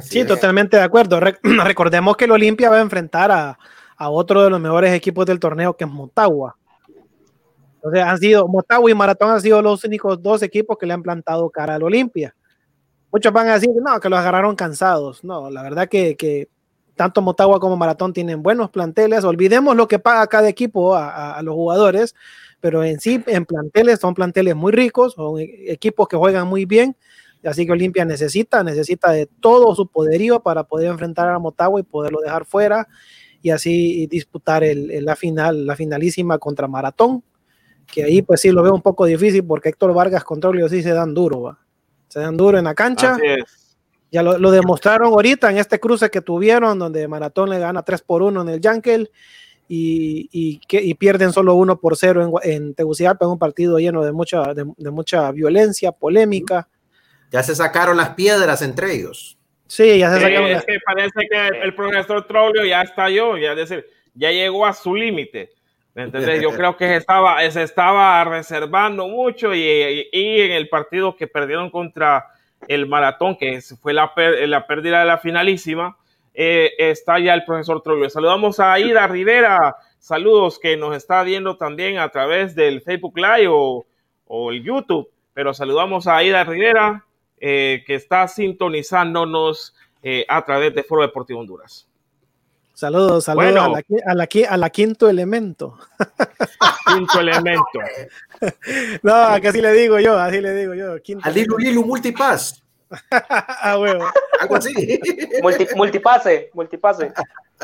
[0.00, 1.20] sí, totalmente de acuerdo.
[1.64, 3.58] recordemos que el Olimpia va a enfrentar a,
[3.96, 6.56] a, otro de los mejores equipos del torneo, que es Motagua.
[7.82, 11.02] Entonces, han sido, Motagua y Maratón han sido los únicos dos equipos que le han
[11.02, 12.32] plantado cara al Olimpia.
[13.10, 15.24] Muchos van a decir, no, que los agarraron cansados.
[15.24, 16.48] No, la verdad que,
[16.94, 19.24] tanto Motagua como Maratón tienen buenos planteles.
[19.24, 22.14] Olvidemos lo que paga cada equipo a, los jugadores,
[22.60, 26.66] pero en sí, en planteles, son planteles muy ricos, son e, equipos que juegan muy
[26.66, 26.96] bien.
[27.44, 31.82] Así que Olimpia necesita, necesita de todo su poderío para poder enfrentar a Motagua y
[31.82, 32.86] poderlo dejar fuera
[33.42, 37.24] y así disputar la final, la finalísima contra Maratón,
[37.92, 40.92] que ahí pues sí lo veo un poco difícil porque Héctor Vargas contra sí se
[40.92, 41.42] dan duro.
[41.42, 41.58] ¿va?
[42.12, 43.16] se dan duro en la cancha.
[44.10, 48.22] Ya lo, demostraron ahorita en este cruce que tuvieron, donde Maratón le gana 3 por
[48.22, 49.10] 1 en el Yankel
[49.66, 53.78] y, y, que, y pierden solo 1 por 0 en, en Tegucigalpa, en un partido
[53.78, 56.68] lleno de mucha, de, mucha violencia, polémica.
[57.30, 59.38] Ya se sacaron las piedras entre ellos.
[59.66, 60.50] Sí, ya se sacaron.
[60.50, 64.74] Es que parece que el profesor Trollio ya estalló, ya, es decir, ya llegó a
[64.74, 65.54] su límite.
[66.42, 71.70] Yo creo que se estaba, se estaba reservando mucho y, en el partido que perdieron
[71.70, 72.26] contra
[72.68, 74.12] el maratón, que fue la,
[74.46, 75.96] la pérdida de la finalísima,
[76.34, 78.08] eh, está ya el profesor Troglio.
[78.08, 83.48] Saludamos a Ida Rivera, saludos que nos está viendo también a través del Facebook Live
[83.48, 83.84] o,
[84.50, 87.04] el YouTube, pero saludamos a Ida Rivera,
[87.38, 91.86] eh, que está sintonizándonos eh, a través de Foro Deportivo Honduras.
[92.74, 95.78] Saludos, saludos a, la, a, la, a, la, quinto elemento.
[96.86, 97.78] quinto elemento.
[99.02, 101.00] no, que así le digo yo, así le digo yo.
[101.02, 102.62] Quinto Al Lilu Lilu Multipass.
[103.10, 104.04] ah, huevo.
[104.40, 104.72] Algo así.
[105.76, 107.12] multipase, multipase.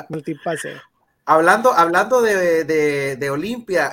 [0.09, 0.77] multipase.
[1.25, 3.93] Hablando, hablando de, de, de Olimpia,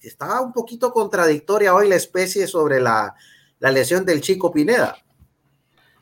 [0.00, 3.14] estaba un poquito contradictoria hoy la especie sobre la,
[3.58, 4.96] la lesión del chico Pineda.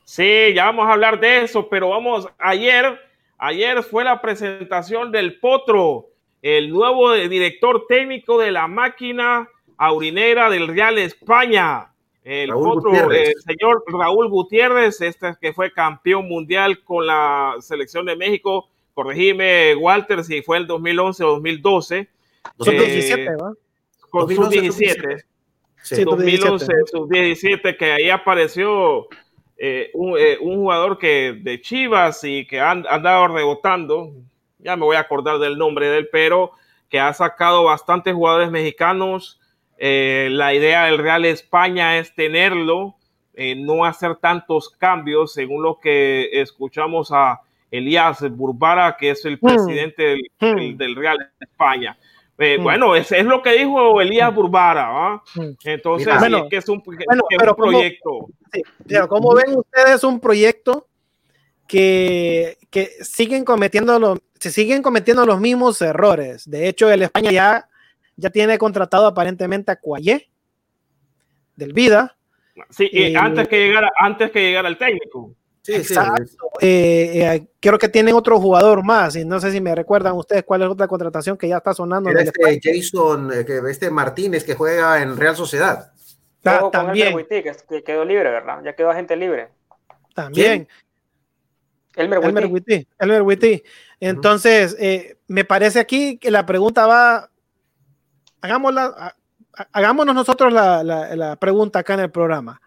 [0.04, 2.98] Sí, ya vamos a hablar de eso, pero vamos, ayer
[3.42, 6.08] Ayer fue la presentación del Potro,
[6.42, 9.48] el nuevo director técnico de la máquina
[9.78, 11.90] aurinera del Real España.
[12.22, 18.14] El Potro, el señor Raúl Gutiérrez, este que fue campeón mundial con la selección de
[18.14, 18.68] México.
[18.92, 22.08] Corregime, Walter, si fue el 2011 o 2012.
[22.58, 23.54] 2017, ¿va?
[24.10, 25.24] Con 2017.
[25.82, 29.08] Sí, 2011, sub-17, que ahí apareció
[29.62, 34.10] eh, eh, un, jugador que de Chivas y que han andado rebotando,
[34.58, 36.52] ya me voy a acordar del nombre de él, pero
[36.88, 39.38] que ha sacado bastantes jugadores mexicanos.
[39.76, 42.96] Eh, la idea del Real España es tenerlo,
[43.56, 49.46] no hacer tantos cambios, según lo que escuchamos a Elías Burbara, que es el hmm.
[49.46, 50.76] presidente hmm.
[50.76, 51.98] del Real España.
[52.42, 52.62] Eh, mm.
[52.62, 54.34] Bueno, es, es, lo que dijo Elías mm.
[54.34, 55.22] Burbara.
[55.34, 55.50] Mm.
[55.62, 56.08] Entonces,
[56.48, 58.28] que es un, proyecto.
[58.88, 60.88] pero como ven ustedes un proyecto
[61.66, 66.48] que, que siguen cometiendo los, se siguen cometiendo los mismos errores.
[66.48, 67.68] De hecho, el España ya,
[68.16, 70.30] ya tiene contratado aparentemente a Cuayé
[71.56, 72.16] del Vida.
[72.70, 75.34] Sí, y, antes que llegara, antes que llegara el técnico.
[75.78, 75.94] Sí, sí.
[76.60, 80.44] Eh, eh, creo que tienen otro jugador más, y no sé si me recuerdan ustedes
[80.44, 82.10] cuál es otra contratación que ya está sonando.
[82.10, 85.92] Este Jason, este Martínez que juega en Real Sociedad.
[86.72, 87.16] también.
[87.28, 88.62] que quedó libre, ¿verdad?
[88.64, 89.48] Ya quedó agente libre.
[90.14, 90.68] También.
[91.96, 92.86] Elmer Witty.
[92.98, 93.62] Elmer Witty.
[94.00, 97.30] Entonces, eh, me parece aquí que la pregunta va,
[98.40, 99.14] hagámosla,
[99.72, 102.60] hagámonos nosotros la, la, pregunta acá en el programa.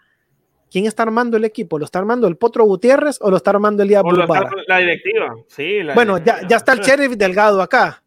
[0.74, 1.78] ¿Quién está armando el equipo?
[1.78, 4.26] ¿Lo está armando el Potro Gutiérrez o lo está armando el Diablo
[4.68, 5.82] La directiva, sí.
[5.94, 8.02] bueno, Ya, ya está el Sheriff Delgado acá.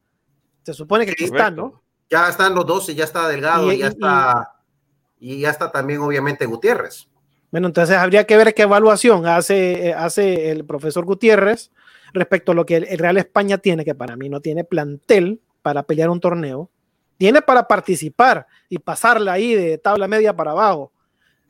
[0.65, 1.81] Se supone que aquí está, ¿no?
[2.11, 4.51] Ya están los dos y ya está Delgado y, ya está.
[5.21, 7.07] Y, ya está también, obviamente, Gutiérrez.
[7.53, 11.71] Bueno, entonces habría que ver qué evaluación hace, hace el profesor Gutiérrez
[12.15, 15.85] respecto a lo que el Real España tiene, que para mí no tiene plantel para
[15.85, 16.69] pelear un torneo.
[17.17, 20.91] Tiene para participar y pasarla ahí de tabla media para abajo,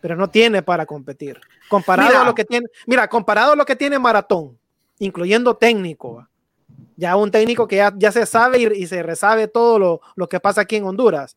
[0.07, 1.40] pero no tiene para competir.
[1.69, 4.57] Comparado a lo que tiene, mira, comparado a lo que tiene Maratón,
[5.01, 6.29] incluyendo técnico,
[6.95, 10.61] ya un técnico que ya, se sabe y, se resabe todo lo, lo, que pasa
[10.61, 11.37] aquí en Honduras,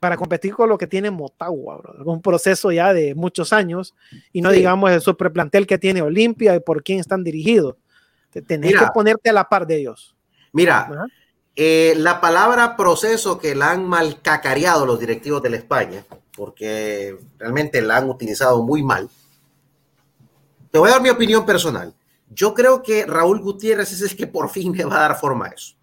[0.00, 3.94] para competir con lo que tiene Motagua, un proceso ya de muchos años,
[4.32, 7.76] y no digamos el superplantel que tiene Olimpia y por quién están dirigidos.
[8.46, 10.16] Tenés que ponerte a la par de ellos.
[10.52, 10.88] Mira,
[11.56, 17.16] eh, la palabra proceso que la han mal cacareado los directivos de la España, porque
[17.38, 19.08] realmente la han utilizado muy mal.
[20.70, 21.94] Te voy a dar mi opinión personal.
[22.30, 25.46] Yo creo que Raúl Gutiérrez es el que por fin le va a dar forma
[25.46, 25.74] a eso.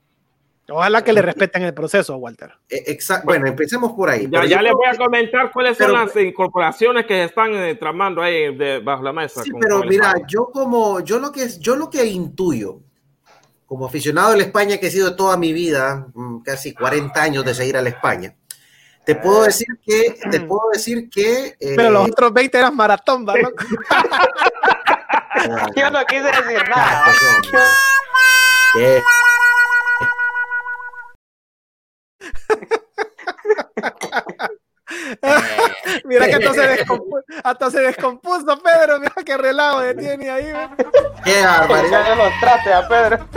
[0.72, 2.52] Ojalá que le respeten el proceso, Walter.
[2.70, 3.26] E, exacto.
[3.26, 4.28] Bueno, empecemos por ahí.
[4.30, 8.56] Ya, ya les voy a comentar cuáles son las incorporaciones que están eh, tramando ahí
[8.80, 9.44] bajo la mesa.
[9.44, 12.80] Sí, pero mira, yo como, yo lo que yo lo que intuyo,
[13.66, 17.46] como aficionado a la España que he sido toda mi vida, mm, casi 40 años
[17.46, 18.36] de seguir a la España,
[19.10, 21.58] te puedo decir que, te puedo decir que.
[21.60, 23.50] Eh, Pero los otros 20 eran maratón, ¿verdad?
[25.76, 27.12] Yo no quise decir nada.
[36.06, 40.54] mira que hasta se, descompuso, hasta se descompuso Pedro, mira qué relajo que tiene ahí.
[41.24, 42.10] Qué barbaridad.
[42.10, 43.28] Ya lo trate a Pedro.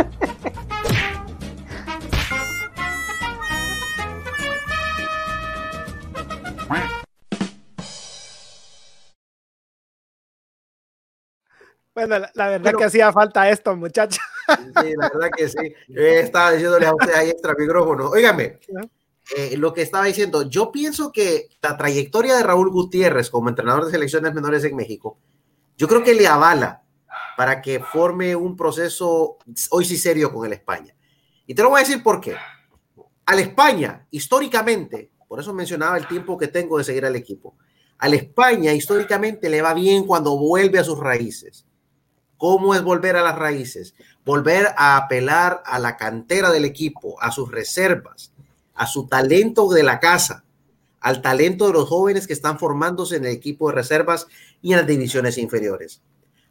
[11.94, 14.18] Bueno, la, verdad que hacía falta esto, muchachos.
[14.82, 15.74] Sí, la verdad que sí.
[15.88, 18.08] estaba diciéndole a usted ahí extra micrófono.
[18.08, 18.58] Óigame,
[19.36, 23.84] eh, lo que estaba diciendo, yo pienso que la trayectoria de Raúl Gutiérrez como entrenador
[23.84, 25.18] de selecciones menores en México,
[25.76, 26.82] yo creo que le avala
[27.36, 29.38] para que forme un proceso
[29.70, 30.94] hoy sí serio con el España.
[31.46, 32.34] Y te lo voy a decir por qué.
[33.26, 37.54] Al España, históricamente, por eso mencionaba el tiempo que tengo de seguir al equipo,
[37.96, 41.64] al España históricamente le va bien cuando vuelve a sus raíces
[42.36, 43.94] ¿Cómo es volver a las raíces?
[44.26, 48.34] Volver a apelar a la cantera del equipo, a sus reservas,
[48.74, 50.44] a su talento de la casa,
[51.00, 54.26] al talento de los jóvenes que están formándose en el equipo de reservas
[54.60, 56.02] y en las divisiones inferiores.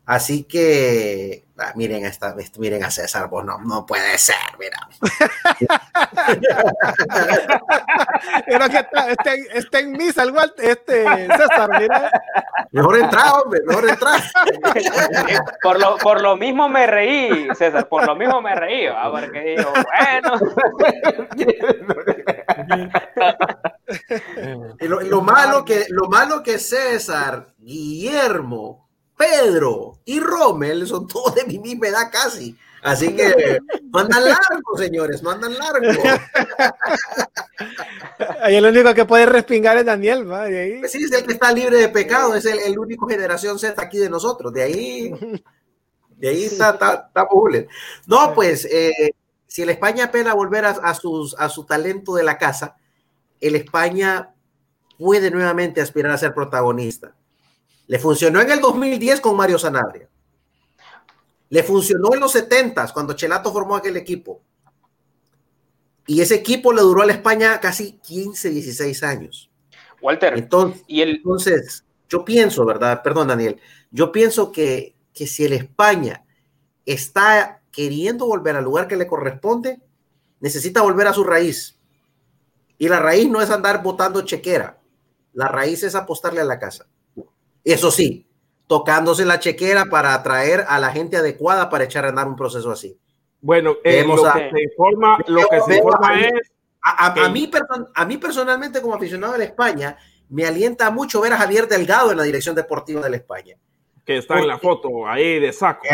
[0.05, 4.89] Así que ah, miren, esta, miren a César, pues no, no puede ser, mira.
[8.45, 9.33] Pero que está, está,
[9.79, 12.11] en misa el este César, mira.
[12.71, 14.21] Mejor entrar, hombre, mejor entrar.
[15.61, 19.11] por, lo, por lo mismo me reí, César, por lo mismo me reí, ¿va?
[19.11, 20.39] porque digo, bueno.
[24.79, 28.89] lo, malo que, lo malo que César, Guillermo,
[29.21, 32.57] Pedro y Rommel son todos de mi misma edad casi.
[32.81, 33.59] Así que
[33.91, 35.87] no andan largo, señores, no andan largo.
[38.41, 40.43] Ahí el único que puede respingar es Daniel, ¿va?
[40.43, 40.79] ahí.
[40.79, 43.99] Pues sí, es el que está libre de pecado, es el, único generación Z aquí
[43.99, 44.51] de nosotros.
[44.51, 45.11] De ahí,
[46.17, 47.27] de ahí está, está, está
[48.07, 49.11] No, pues, eh,
[49.45, 52.77] si el España apela a volver a, sus, a su talento de la casa,
[53.39, 54.33] el España
[54.97, 57.13] puede nuevamente aspirar a ser protagonista.
[57.91, 60.07] Le funcionó en el 2010 con Mario Sanabria.
[61.49, 64.41] Le funcionó en los 70 cuando Chelato formó aquel equipo.
[66.07, 69.51] Y ese equipo le duró a la España casi 15, 16 años.
[70.01, 71.17] Walter, entonces, y el...
[71.17, 73.03] entonces yo pienso, ¿verdad?
[73.03, 73.59] Perdón, Daniel.
[73.91, 76.23] Yo pienso que, que si el España
[76.85, 79.81] está queriendo volver al lugar que le corresponde,
[80.39, 81.77] necesita volver a su raíz.
[82.77, 84.79] Y la raíz no es andar botando chequera.
[85.33, 86.87] La raíz es apostarle a la casa.
[87.63, 88.27] Eso sí,
[88.67, 92.71] tocándose la chequera para atraer a la gente adecuada para echar a andar un proceso
[92.71, 92.97] así.
[93.41, 96.51] Bueno, eh, lo, que se informa, lo que se informa es...
[96.83, 97.49] A, mí,
[97.93, 99.97] a mí personalmente como aficionado de la España,
[100.29, 103.57] me alienta mucho ver a Javier Delgado en la dirección deportiva de la España.
[104.05, 105.85] que está en la foto ahí de saco.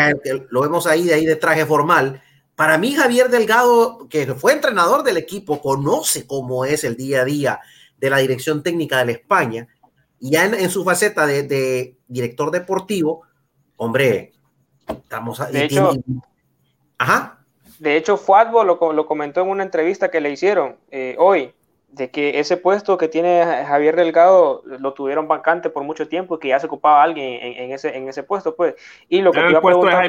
[0.50, 2.22] Lo vemos ahí de ahí de traje formal.
[2.54, 7.24] Para mí, Javier Delgado, que fue entrenador del equipo, conoce cómo es el día a
[7.24, 7.60] día
[7.98, 9.68] de la dirección técnica de la España.
[10.20, 13.22] Y ya en, su faceta de, director deportivo,
[13.76, 14.32] hombre,
[14.88, 15.92] estamos de hecho,
[16.98, 17.38] Ajá.
[17.78, 21.54] De hecho, Fuatbo lo, lo, comentó en una entrevista que le hicieron eh, hoy,
[21.90, 26.38] de que ese puesto que tiene Javier Delgado lo tuvieron vacante por mucho tiempo y
[26.40, 28.74] que ya se ocupaba alguien en, ese, en ese puesto, pues.
[29.08, 30.08] Y lo que te iba a preguntar,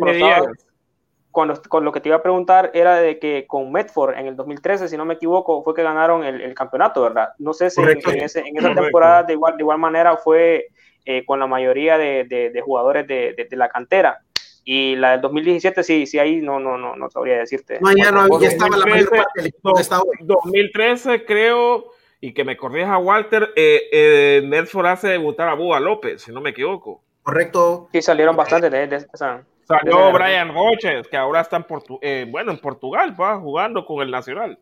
[1.32, 4.88] con lo, que te iba a preguntar era de que con Medford en el 2013,
[4.88, 7.30] si no me equivoco, fue que ganaron el, campeonato, ¿verdad?
[7.38, 8.42] No sé si en, esa
[8.74, 10.70] temporada de igual, de igual manera fue
[11.06, 14.20] eh, con la mayoría de, jugadores de, la cantera.
[14.66, 17.80] Y la del 2017, sí, sí, ahí no, no, no, no sabría decirte.
[17.80, 19.74] No, ya no, ya estaba la mayor parte del equipo
[20.22, 21.86] 2013, creo,
[22.22, 26.42] y que me corrija Walter, eh, eh, Medford hace debutar a Búa López, si no
[26.42, 27.02] me equivoco.
[27.24, 27.90] Correcto.
[27.92, 29.44] Sí, salieron bastante de, esa.
[29.70, 31.66] Salió Brian Roches, que ahora está en,
[32.02, 34.58] eh, bueno, en Portugal, va jugando con el Nacional.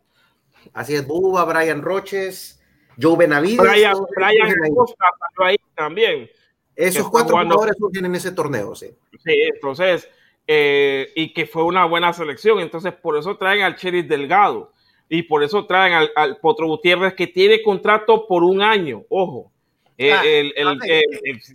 [0.73, 2.61] Así es, Buba, Brian Roches,
[3.01, 3.57] Joe Benavides.
[3.57, 6.29] Brian, Brian Costa salió ahí también.
[6.75, 8.87] Esos cuatro jugadores surgen en ese torneo, sí.
[9.23, 10.09] Sí, entonces,
[10.45, 14.73] eh, y que fue una buena selección, entonces por eso traen al Cheris Delgado
[15.07, 19.53] y por eso traen al, al Potro Gutiérrez que tiene contrato por un año, ojo.
[19.97, 20.79] Eh, ah, el, el,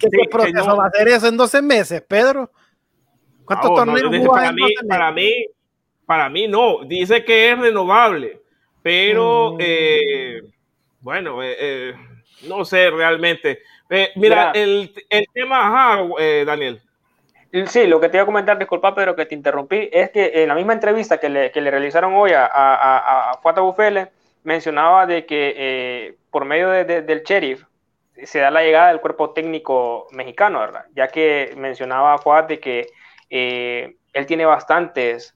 [0.00, 2.50] ¿Qué proceso va a hacer eso en 12 meses, Pedro?
[3.44, 5.46] ¿Cuántos ah, torneos para, mí, para mí,
[6.06, 6.84] para mí no.
[6.84, 8.40] Dice que es renovable,
[8.82, 9.58] pero mm.
[9.60, 10.42] eh,
[11.00, 11.94] bueno, eh, eh,
[12.48, 13.60] no sé realmente.
[14.16, 16.04] mira, el, el, tema, ajá,
[16.46, 16.80] Daniel.
[17.66, 20.48] Sí, lo que te iba a comentar, disculpa Pedro que te interrumpí, es que en
[20.48, 24.08] la misma entrevista que le, que le realizaron hoy a, a, a Fuata Bufele,
[24.42, 27.64] mencionaba de que por medio de, del sheriff
[28.24, 30.86] se da la llegada del cuerpo técnico mexicano, ¿verdad?
[30.94, 32.86] Ya que mencionaba Fuat de que
[33.34, 35.34] eh, él tiene bastantes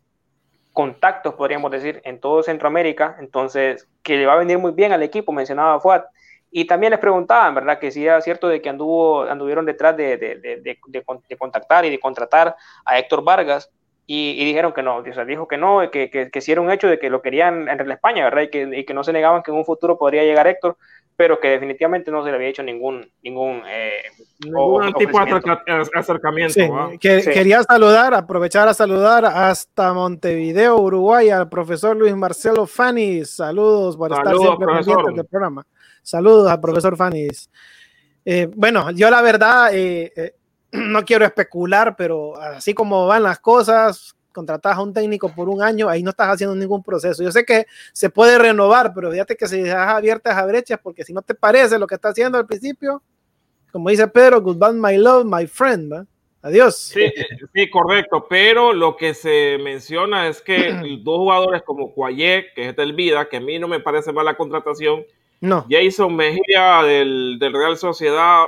[0.75, 5.03] contactos, podríamos decir, en todo Centroamérica, entonces que le va a venir muy bien al
[5.03, 6.03] equipo, mencionaba Fuad.
[6.51, 7.79] Y también les preguntaban, ¿verdad?
[7.79, 10.79] Que si era cierto de que anduvo, anduvieron detrás de, de, de,
[11.27, 13.71] de contactar y de contratar a Héctor Vargas,
[14.09, 17.01] y, dijeron que no, o sea, dijo que no, que, que, que, un hecho de
[17.01, 18.43] que lo querían en España, ¿verdad?
[18.43, 20.77] Y que, y que no se negaban que en un futuro podría llegar Héctor,
[21.17, 24.03] pero que definitivamente no se le había hecho ningún ningún, eh,
[24.99, 26.61] tipo de acercamiento.
[27.01, 33.37] Quería saludar, aprovechar a saludar hasta Montevideo, Uruguay, al profesor Luis Marcelo Fanis.
[33.37, 35.67] Saludos por estar siempre pendiente del programa.
[36.03, 37.51] Saludos al profesor Fanis.
[38.25, 40.35] Eh, bueno, yo la verdad eh,
[40.73, 45.63] no quiero especular, pero así como van las cosas, contratas a un técnico por un
[45.63, 47.23] año, ahí no estás haciendo ningún proceso.
[47.23, 47.65] Yo sé que
[47.95, 51.35] se puede renovar, pero fíjate que si dejas abiertas a brechas, porque si no te
[51.35, 53.03] parece lo que está haciendo al principio,
[53.73, 56.07] como dice Pedro, goodbye, my love, my friend,
[56.43, 56.77] Adiós.
[56.77, 57.13] Sí,
[57.53, 60.55] sí, correcto, pero lo que se menciona es que
[61.03, 64.37] dos jugadores como Cuayé, que es del Vida, que a mí no me parece mala
[64.37, 65.05] contratación,
[65.41, 65.67] no.
[65.69, 68.45] Jason Mejía del, del Real Sociedad,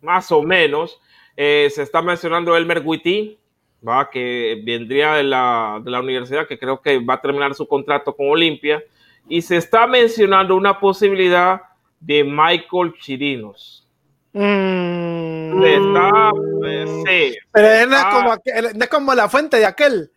[0.00, 0.98] más o menos,
[1.40, 3.38] eh, se está mencionando Elmer Witty,
[3.86, 4.10] ¿va?
[4.10, 8.12] que vendría de la, de la, universidad, que creo que va a terminar su contrato
[8.16, 8.82] con Olimpia.
[9.28, 11.62] Y se está mencionando una posibilidad
[12.00, 13.86] de Michael Chirinos.
[14.32, 15.62] Mm.
[15.62, 16.32] Está,
[16.66, 18.34] eh, Pero no, es como
[18.74, 20.10] no es como la fuente de aquel.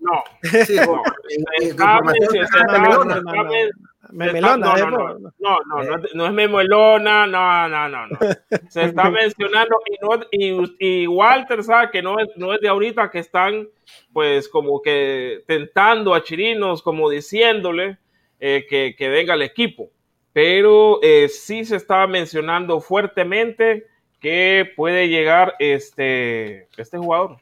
[0.00, 0.24] No.
[0.64, 1.02] Sí, no.
[1.60, 3.44] está, no, no, no, no,
[5.66, 5.82] no,
[6.14, 8.18] no, es Memelona, no, no, no, no.
[8.68, 9.76] Se está mencionando
[10.32, 13.68] y, Walter sabe que no es, no es de ahorita que están
[14.12, 17.98] pues como que tentando a Chirinos, como diciéndole
[18.40, 19.90] eh, que, que, venga el equipo.
[20.32, 23.86] Pero eh, sí se estaba mencionando fuertemente
[24.20, 27.38] que puede llegar este, este jugador.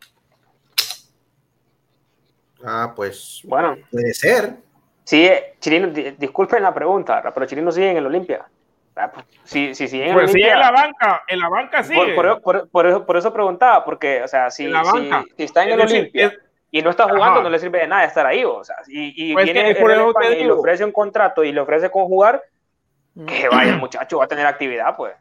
[2.65, 4.57] Ah, pues bueno, puede ser.
[5.05, 5.29] Sí,
[5.61, 8.47] Chirino, disculpen la pregunta, pero Chirino sigue en el Olimpia.
[8.95, 11.95] Ah, pues, sí, sí, sí, en pues sigue en la banca, en la banca sí.
[12.15, 16.35] Por, por, eso, por eso preguntaba, porque, o sea, si, si, está en el Olimpia
[16.71, 19.33] y no está jugando, no le sirve de nada estar ahí, o sea, y, y
[19.33, 22.43] pues viene y le ofrece un contrato y le ofrece con jugar,
[23.15, 23.27] mm.
[23.27, 25.15] que vaya el muchacho, va a tener actividad, pues.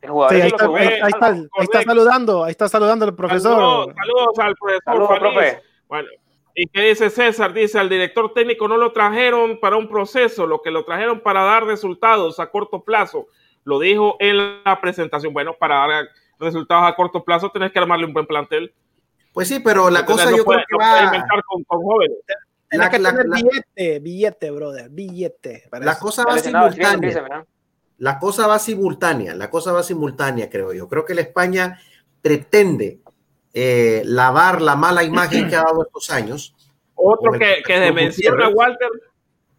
[0.00, 3.94] El jugador ahí, está, ahí, está, ahí, está, saludando, ahí está saludando el profesor.
[3.94, 4.82] Saludos, al profesor.
[4.84, 5.62] Saludos, profe.
[5.86, 6.08] Bueno,
[6.54, 7.52] ¿Y qué dice César?
[7.54, 11.42] Dice, al director técnico no lo trajeron para un proceso, lo que lo trajeron para
[11.42, 13.28] dar resultados a corto plazo.
[13.64, 15.32] Lo dijo en la presentación.
[15.32, 18.74] Bueno, para dar resultados a corto plazo tenés que armarle un buen plantel.
[19.32, 21.04] Pues sí, pero la cosa yo creo que va...
[21.04, 22.18] inventar con, con jóvenes.
[22.68, 25.68] que tener billete, billete, brother, billete.
[25.80, 27.46] La cosa va simultánea.
[27.98, 30.86] la cosa va simultánea, la cosa va simultánea, creo yo.
[30.86, 31.80] Creo que la España
[32.20, 33.00] pretende
[33.54, 36.54] eh, lavar la mala imagen que ha dado estos años.
[36.94, 38.88] Otro que, que se menciona, Walter,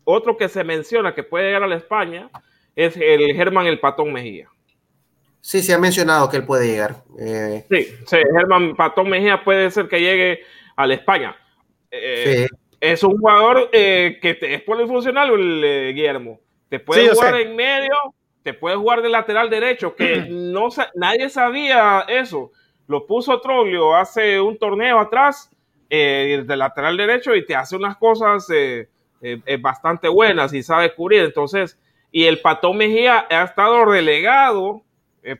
[0.03, 2.29] otro que se menciona que puede llegar a la España
[2.75, 4.49] es el Germán El Patón Mejía.
[5.41, 7.03] Sí, se ha mencionado que él puede llegar.
[7.19, 10.41] Eh, sí, sí, Germán Patón Mejía puede ser que llegue
[10.75, 11.35] a la España.
[11.91, 12.47] Eh,
[12.79, 16.39] es un jugador que es polifuncional, el, Guillermo.
[16.69, 17.93] Te puede jugar en medio,
[18.41, 22.51] te puede jugar de lateral derecho, que no nadie sabía eso.
[22.87, 25.49] Lo puso Troglio hace un torneo atrás
[25.89, 28.87] eh, de lateral derecho y te hace unas cosas eh,
[29.21, 31.23] eh, bastante buenas y sabe cubrir.
[31.23, 31.79] Entonces,
[32.11, 34.81] y el Patón Mejía ha estado relegado,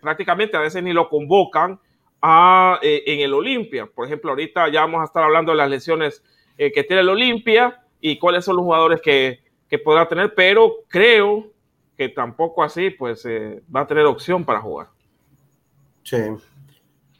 [0.01, 1.79] prácticamente a veces ni lo convocan
[2.21, 3.85] a, en el Olimpia.
[3.85, 6.23] Por ejemplo, ahorita ya vamos a estar hablando de las lesiones
[6.57, 11.51] que tiene el Olimpia y cuáles son los jugadores que, que podrá tener, pero creo
[11.97, 14.87] que tampoco así, pues eh, va a tener opción para jugar.
[16.03, 16.17] Sí.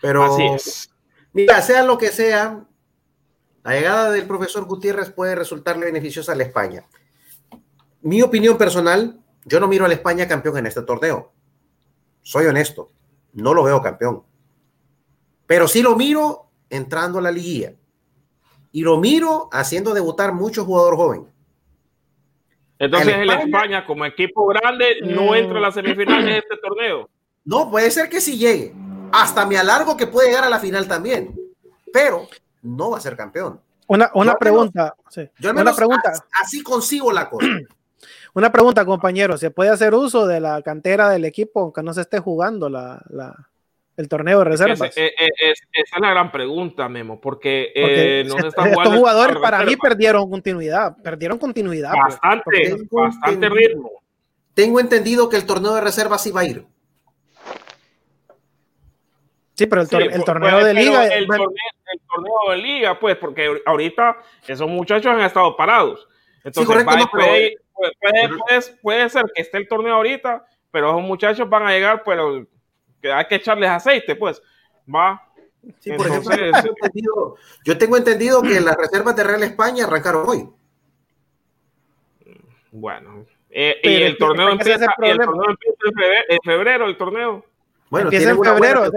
[0.04, 0.90] Pero, así es.
[1.32, 2.66] mira, sea lo que sea,
[3.64, 6.84] la llegada del profesor Gutiérrez puede resultarle beneficiosa a la España.
[8.02, 11.32] Mi opinión personal, yo no miro a la España campeón en este torneo.
[12.22, 12.92] Soy honesto,
[13.32, 14.24] no lo veo campeón.
[15.48, 17.74] Pero sí lo miro entrando a la liguilla.
[18.74, 21.28] Y lo miro haciendo debutar mucho jugador joven.
[22.78, 25.36] Entonces el España, como equipo grande no mm.
[25.36, 27.10] entra a las semifinales de este torneo.
[27.46, 28.74] No, puede ser que sí llegue.
[29.14, 31.40] Hasta me alargo que puede llegar a la final también.
[31.92, 32.28] Pero
[32.64, 33.62] no va a ser campeón.
[33.88, 34.96] Una, una pregunta.
[35.40, 36.12] Yo una pregunta.
[36.42, 37.48] Así, consigo la cosa.
[38.36, 39.38] Una pregunta, compañero.
[39.38, 43.00] ¿Se puede hacer uso de la cantera del equipo aunque no se esté jugando la,
[43.10, 43.48] la,
[43.96, 44.82] el torneo de reservas?
[44.82, 45.12] esa
[45.72, 51.92] es la gran pregunta, Memo, porque, eh, estos jugadores para mí perdieron continuidad, perdieron continuidad.
[51.92, 53.92] Pues, bastante, bastante ritmo.
[54.56, 56.66] Tengo entendido que el torneo de reservas iba a ir.
[59.56, 61.06] Sí, pero el, torneo de liga.
[61.08, 66.08] El, torneo, de liga, pues, porque ahorita esos muchachos han estado parados.
[66.44, 67.58] Entonces, puede,
[68.82, 72.48] puede, ser que esté el torneo ahorita, pero esos muchachos van a llegar, pero
[73.02, 74.42] que hay que echarles aceite, pues,
[74.94, 75.22] va.
[75.80, 76.36] Sí, por ejemplo,
[77.64, 80.50] yo tengo, entendido, que las reservas de Real España arrancaron hoy.
[82.72, 85.78] Bueno, eh, y el torneo, empieza, el torneo empieza
[86.28, 87.46] en febrero, el torneo.
[87.94, 88.92] Bueno, empieza en febrero.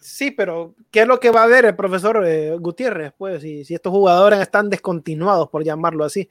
[0.00, 3.12] sí, pero ¿qué es lo que va a ver el profesor eh, Gutiérrez?
[3.18, 6.28] Pues si, si estos jugadores están descontinuados, por llamarlo así.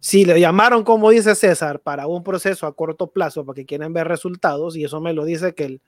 [0.00, 3.92] Si le llamaron, como dice César, para un proceso a corto plazo, para que quieren
[3.92, 5.80] ver resultados, y eso me lo dice que el,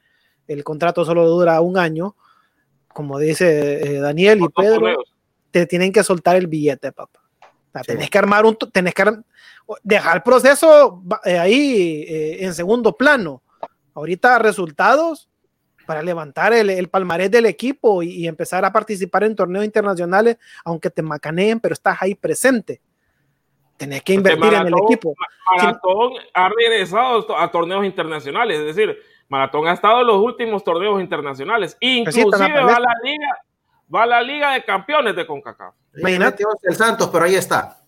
[0.47, 2.15] el contrato solo dura un año,
[2.87, 5.03] como dice eh, Daniel y Pedro,
[5.51, 7.19] te tienen que soltar el billete, papá.
[7.85, 9.05] Tenés que armar un, tenés que
[9.83, 13.43] dejar el proceso eh, ahí eh, en segundo plano.
[13.99, 15.29] Ahorita resultados
[15.87, 20.91] para levantar el, el palmarés del equipo y, empezar a participar en torneos internacionales, aunque
[20.91, 22.81] te macaneen, pero estás ahí presente.
[23.77, 25.15] Tenés que invertir en el equipo.
[25.57, 31.01] Maratón ha regresado a torneos internacionales, es decir, Maratón ha estado en los últimos torneos
[31.01, 31.77] internacionales.
[31.81, 33.39] Inclusive va a la liga,
[33.93, 35.75] va a la liga de campeones de CONCACAF.
[35.97, 37.79] Imagínate el Santos, pero ahí está.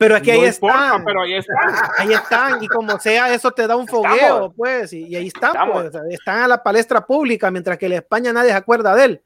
[0.00, 1.04] Pero aquí ahí están.
[1.04, 1.74] Pero ahí están.
[1.98, 2.64] Ahí están.
[2.64, 4.94] Y como sea, eso te da un fogueo, pues.
[4.94, 5.90] Y, ahí están, pues.
[6.08, 9.22] Están a la palestra pública, mientras que en España nadie se acuerda de él.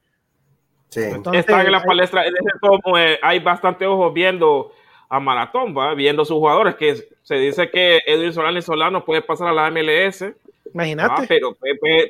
[0.89, 1.03] Sí.
[1.33, 2.25] están en la palestra.
[2.61, 4.73] Como, eh, hay bastante ojos viendo
[5.09, 5.95] a Maratón, ¿va?
[5.95, 9.71] viendo sus jugadores, que se dice que Edwin Solano y Solano puede pasar a la
[9.71, 10.25] MLS
[10.73, 11.23] Imagínate.
[11.23, 11.57] Ah, pero,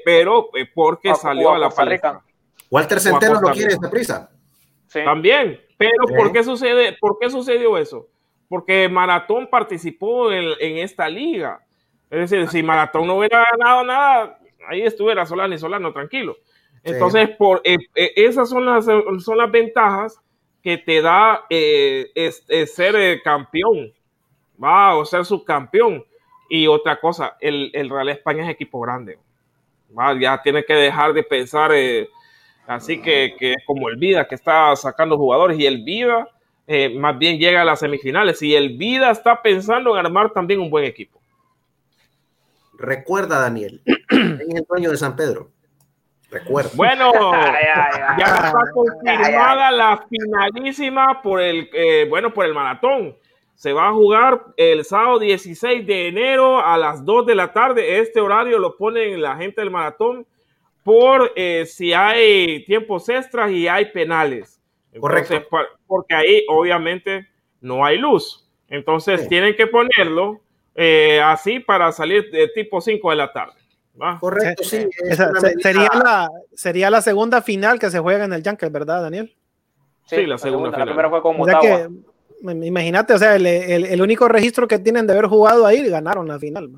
[0.06, 2.22] pero, eh, porque ah, salió a la palestra.
[2.70, 4.30] Walter Centeno lo quiere esta prisa.
[4.90, 5.60] También.
[5.76, 8.08] Pero ¿por, qué sucede, ¿por qué sucedió eso?
[8.54, 11.58] Porque Maratón participó en, esta liga.
[12.08, 14.38] Es decir, si Maratón no hubiera ganado nada,
[14.68, 16.36] ahí estuviera Solano y Solano, tranquilo.
[16.84, 20.20] Entonces, por, eh, eh, esas son las, son las ventajas
[20.62, 23.92] que te da ser campeón,
[24.62, 26.04] va, o ser subcampeón.
[26.48, 29.18] Y otra cosa, el, Real España es equipo grande.
[30.20, 32.08] Ya tiene que dejar de pensar eh,
[32.68, 36.28] así que, que, es como el Vida que está sacando jugadores y el Vida
[36.66, 40.60] eh, más bien llega a las semifinales y el Vida está pensando en armar también
[40.60, 41.20] un buen equipo.
[42.78, 45.50] Recuerda, Daniel, en el dueño de San Pedro.
[46.30, 46.70] Recuerda.
[46.74, 47.12] Bueno,
[48.18, 53.16] ya está confirmada la finalísima por el, eh, bueno, por el maratón
[53.54, 58.00] se va a jugar el sábado 16 de enero a las 2 de la tarde.
[58.00, 60.26] Este horario lo ponen la gente del maratón
[60.82, 64.60] por eh, si hay tiempos extras y hay penales.
[65.00, 65.42] Correcto.
[65.86, 67.28] porque ahí obviamente
[67.60, 68.48] no hay luz.
[68.68, 70.40] Entonces tienen que ponerlo
[70.74, 73.54] eh, así para salir de tipo 5 de la tarde.
[74.18, 74.88] Correcto, sí.
[75.60, 79.32] sería, la, sería la segunda final que se juega en el Yankee, ¿verdad, Daniel?
[80.06, 80.80] Sí, la, segunda, final.
[80.80, 81.88] La primera fue con Motagua.
[82.42, 86.38] Imagínate, o sea, el, el, único registro que tienen de haber jugado ahí, ganaron la
[86.38, 86.70] final.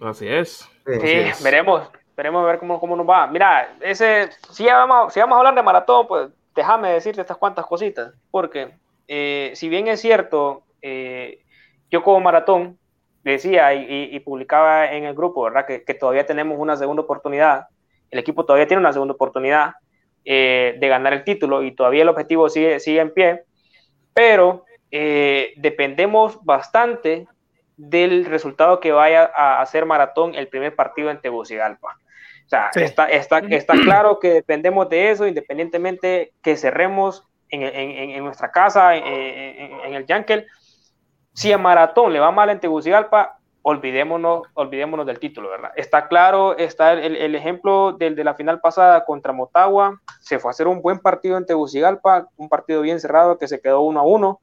[0.00, 0.68] Así es.
[0.84, 3.26] Sí, veremos, veremos a ver cómo, cómo nos va.
[3.28, 7.64] Mira, ese, si vamos, si vamos a hablar de maratón, pues déjame decirte estas cuantas
[7.66, 8.72] cositas, porque
[9.06, 11.38] eh, si bien es cierto, eh,
[11.88, 12.80] yo como maratón
[13.22, 15.66] decía y, publicaba en el grupo, ¿verdad?
[15.66, 17.66] Que, todavía tenemos una segunda oportunidad,
[18.10, 19.74] el equipo todavía tiene una segunda oportunidad
[20.24, 23.44] eh, de ganar el título y todavía el objetivo sigue, sigue en pie,
[24.12, 27.28] pero dependemos bastante
[27.76, 31.98] del resultado que vaya a hacer Maratón el primer partido en Tegucigalpa.
[32.48, 38.10] O sea, está, está, está claro que dependemos de eso, independientemente que cerremos en, en,
[38.10, 40.46] en nuestra casa, en, el Yankel.
[41.34, 45.72] Si a Maratón le va mal en Tegucigalpa, olvidémonos, olvidémonos del título, ¿verdad?
[45.76, 50.48] Está claro, está el, el ejemplo del, de la final pasada contra Motagua, se fue
[50.48, 54.00] a hacer un buen partido en Tegucigalpa, un partido bien cerrado que se quedó uno
[54.00, 54.40] a uno,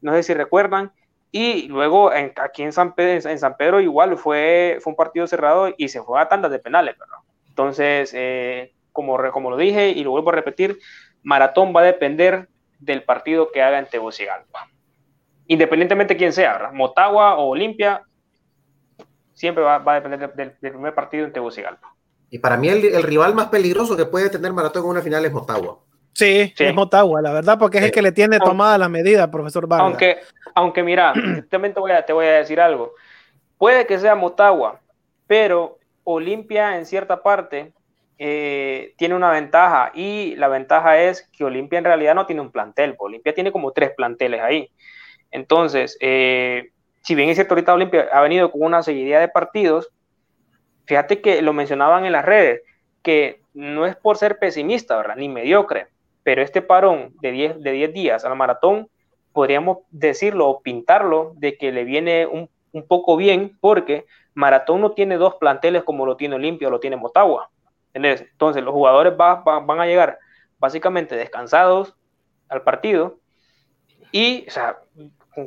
[0.00, 0.90] no sé si recuerdan,
[1.30, 5.72] y luego aquí en San, Pedro, en San Pedro igual fue, fue un partido cerrado
[5.76, 7.18] y se fue a tandas de penales, ¿verdad?
[7.56, 10.78] Entonces, eh, como, como lo dije y lo vuelvo a repetir,
[11.22, 14.68] Maratón va a depender del partido que haga en Tegucigalpa.
[15.46, 16.72] Independientemente de quién sea, ¿verdad?
[16.74, 18.02] Motagua o Olimpia,
[19.32, 21.94] siempre va, a depender del, primer partido en Tegucigalpa.
[22.28, 25.32] Y para mí el, rival más peligroso que puede tener Maratón en una final es
[25.32, 25.78] Motagua.
[26.12, 29.66] Sí, es Motagua, la verdad, porque es el que le tiene tomada la medida, profesor
[29.66, 29.86] Vargas.
[29.86, 30.18] Aunque,
[30.54, 31.14] aunque mira,
[31.48, 32.92] te voy, a, te voy a decir algo.
[33.56, 34.80] Puede que sea Motagua,
[35.26, 35.78] pero
[36.08, 37.72] Olimpia en cierta parte
[38.16, 42.52] eh, tiene una ventaja y la ventaja es que Olimpia en realidad no tiene un
[42.52, 44.70] plantel, Olimpia tiene como tres planteles ahí.
[45.32, 46.70] Entonces, eh,
[47.02, 49.90] si bien es cierto, ahorita Olimpia ha venido con una seguidilla de partidos,
[50.86, 52.62] fíjate que lo mencionaban en las redes,
[53.02, 55.16] que no es por ser pesimista, ¿verdad?
[55.16, 55.88] Ni mediocre,
[56.22, 58.88] pero este parón de 10 de diez días a la maratón,
[59.32, 64.06] podríamos decirlo o pintarlo de que le viene un, un poco bien porque
[64.36, 67.50] Maratón no tiene dos planteles como lo tiene Olimpia o lo tiene Motagua.
[67.94, 70.18] Entonces los jugadores van a llegar
[70.58, 71.96] básicamente descansados
[72.50, 73.18] al partido
[74.12, 74.46] y,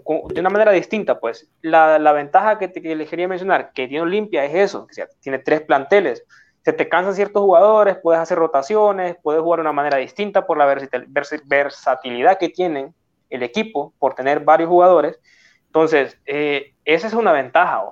[0.04, 1.48] o de una manera distinta, pues.
[1.62, 5.62] La, ventaja que, te, les quería mencionar que tiene Olimpia es eso, que tiene tres
[5.62, 6.26] planteles.
[6.66, 10.58] Se te cansan ciertos jugadores, puedes hacer rotaciones, puedes jugar de una manera distinta por
[10.58, 10.66] la
[11.46, 12.96] versatilidad que tienen
[13.30, 15.20] el equipo, por tener varios jugadores.
[15.68, 17.84] Entonces, eh, esa es una ventaja.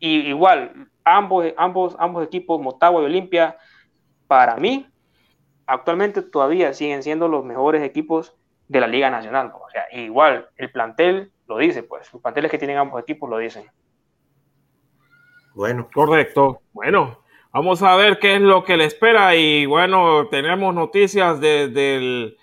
[0.00, 3.56] Y igual, ambos, ambos, ambos equipos, Motagua y Olimpia,
[4.26, 4.88] para mí,
[5.66, 8.34] actualmente todavía siguen siendo los mejores equipos
[8.66, 9.52] de la Liga Nacional.
[9.54, 13.38] O sea, igual, el plantel lo dice, pues, los planteles que tienen ambos equipos lo
[13.38, 13.64] dicen.
[15.54, 15.88] Bueno.
[15.92, 16.62] Correcto.
[16.72, 17.20] Bueno,
[17.52, 22.36] vamos a ver qué es lo que le espera y bueno, tenemos noticias desde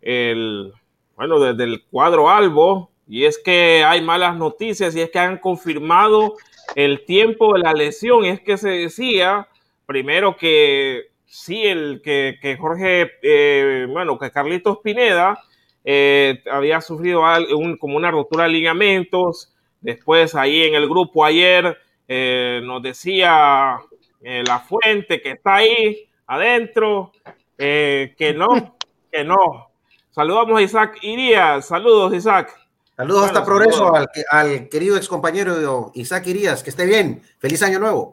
[0.00, 0.72] el,
[1.16, 5.38] bueno, desde el cuadro Albo y es que hay malas noticias y es que han
[5.38, 6.34] confirmado
[6.74, 9.48] el tiempo de la lesión es que se decía
[9.86, 15.42] primero que sí, el que, Jorge, eh, bueno, que Carlitos Pineda
[15.84, 17.22] eh, había sufrido
[17.78, 19.52] como una rotura de ligamentos.
[19.80, 21.76] Después ahí en el grupo ayer
[22.08, 23.78] eh, nos decía
[24.20, 27.12] la fuente que está ahí adentro,
[27.58, 28.76] que no,
[29.12, 29.70] que no.
[30.10, 31.66] Saludamos a Isaac Irías.
[31.66, 32.63] Saludos, Isaac.
[32.96, 37.22] Saludos hasta Progreso al, al, querido excompañero Isaac Irías, que esté bien.
[37.38, 38.12] Feliz año nuevo.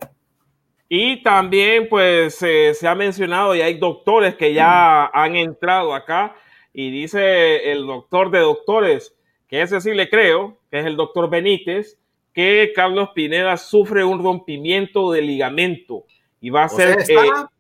[0.90, 6.36] Y también, pues, eh, se ha mencionado y hay doctores que ya han entrado acá
[6.74, 9.16] y dice el doctor de doctores,
[9.48, 11.98] que ese sí le creo, que es el doctor Benítez,
[12.34, 16.06] que Carlos Pineda sufre un rompimiento de ligamento
[16.42, 17.00] y va a ser...
[17.00, 17.52] está,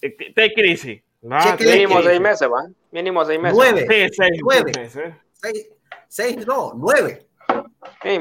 [0.00, 1.02] eh, está, eh, crisis.
[1.22, 2.68] Mínimo seis meses, ¿va?
[2.90, 3.56] Mínimo seis meses.
[3.56, 3.80] Nueve.
[3.88, 4.72] Sí, seis, nueve.
[4.76, 5.14] Meses.
[5.42, 5.70] Seis,
[6.08, 7.26] seis, no, nueve.
[8.02, 8.18] Sí,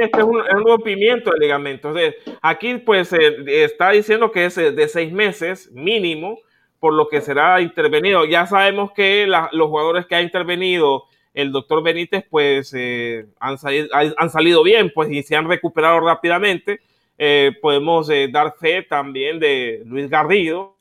[0.00, 1.94] este es un, rompimiento de ligamento.
[2.42, 6.38] aquí pues está diciendo que es de seis meses mínimo,
[6.80, 8.24] por lo que será intervenido.
[8.24, 11.04] Ya sabemos que los jugadores que ha intervenido
[11.34, 16.00] el doctor Benítez pues eh, han, salido, han, salido, bien pues y se han recuperado
[16.00, 16.80] rápidamente.
[17.18, 20.76] Eh, podemos eh, dar fe también de Luis Garrido,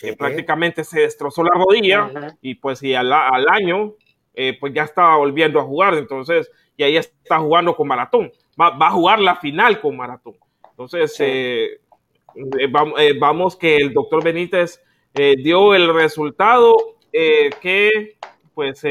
[0.00, 3.94] que prácticamente se destrozó la rodilla y pues y al, año
[4.34, 8.74] eh, pues ya estaba volviendo a jugar, entonces, y ahí está jugando con Maratón, va,
[8.78, 10.34] a jugar la final con Maratón.
[10.70, 11.80] Entonces, eh,
[12.58, 16.74] eh, vamos, que el doctor Benítez dio el resultado
[17.12, 18.16] que,
[18.54, 18.82] pues,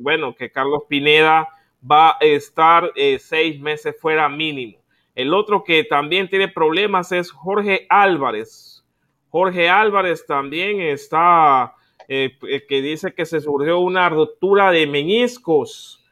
[0.00, 1.46] bueno, que Carlos Pineda
[1.88, 4.78] va a estar seis meses fuera mínimo.
[5.14, 8.84] El otro que también tiene problemas es Jorge Álvarez.
[9.30, 11.74] Jorge Álvarez también está,
[12.08, 12.36] eh,
[12.68, 16.02] que dice que se surgió una ruptura de meniscos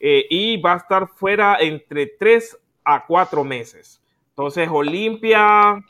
[0.00, 4.00] y va a estar fuera entre tres a cuatro meses.
[4.30, 5.84] Entonces, Olimpia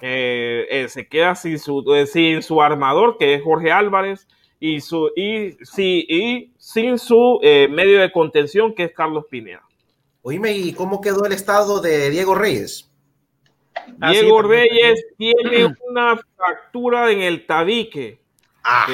[0.00, 4.26] se queda sin su, sin su armador, que es Jorge Álvarez
[4.64, 9.64] y, su, y, sí, y sin su eh, medio de contención, que es Carlos Pineda.
[10.22, 12.88] Oíme, ¿y cómo quedó el estado de Diego Reyes?
[14.00, 18.20] Ah, Diego Reyes tiene una fractura en el tabique.
[18.64, 18.86] Ah.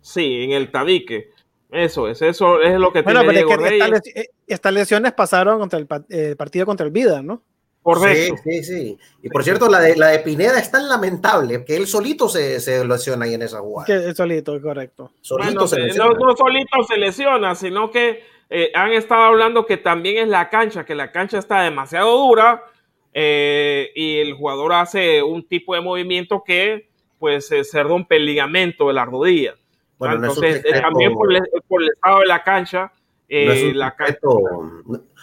[0.00, 1.30] Sí, en el tabique.
[1.70, 4.02] Eso es, eso es lo que tiene Diego Reyes.
[4.46, 7.42] Estas, lesiones pasaron contra el eh, partido contra el Vida, ¿no?
[7.82, 8.36] Correcto.
[8.44, 8.98] Sí, sí, sí.
[9.22, 12.60] Y por cierto, la de, la de Pineda es tan lamentable que él solito se,
[12.60, 13.86] se lesiona ahí en esa jugada.
[13.86, 15.12] Que solito, correcto.
[15.20, 16.14] Solito se lesiona.
[16.14, 20.84] No, solito se lesiona, sino que eh, han estado hablando que también es la cancha,
[20.84, 22.64] que la cancha está demasiado dura
[23.12, 26.87] eh, y el jugador hace un tipo de movimiento que
[27.18, 29.54] pues se rompe el ligamento de la rodilla.
[29.98, 32.92] Bueno, Entonces, eh, también por el, por el, estado de la cancha,
[33.28, 34.18] la cancha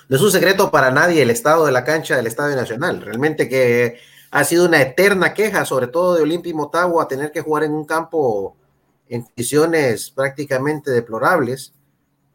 [0.08, 3.02] no es un secreto para nadie el estado de la cancha del Estadio Nacional.
[3.02, 3.98] Realmente que
[4.32, 7.74] ha sido una eterna queja, sobre todo de Olimpia y Motagua, tener que jugar en
[7.74, 8.56] un campo
[9.10, 11.74] en condiciones prácticamente deplorables.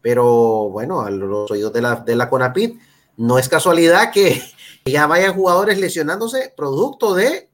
[0.02, 2.80] Pero bueno, a los oídos de la, de la CONAPIT,
[3.18, 4.42] no es casualidad que
[4.84, 7.49] ya vayan jugadores lesionándose producto de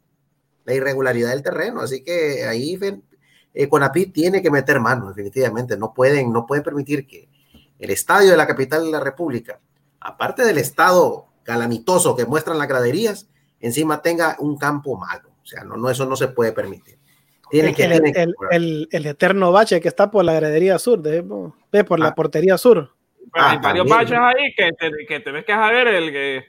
[0.67, 1.81] la irregularidad del terreno.
[1.81, 2.79] Así que ahí
[3.55, 5.79] eh, CONAPIT tiene que meter mano, definitivamente.
[5.79, 7.31] No pueden, no pueden permitir que
[7.79, 9.59] el estadio de la capital de la República
[10.07, 13.29] aparte del estado calamitoso que muestran las graderías,
[13.61, 15.31] encima tenga un campo malo.
[15.43, 16.99] O sea, no, no eso no se puede permitir.
[17.51, 17.85] Tiene que,
[18.51, 21.23] el, el, eterno bache que está por la gradería sur, de,
[21.85, 22.15] por la ah.
[22.15, 22.93] portería sur.
[23.33, 24.71] Ah, hay varios baches ahí que,
[25.07, 26.45] que tenés que saber el que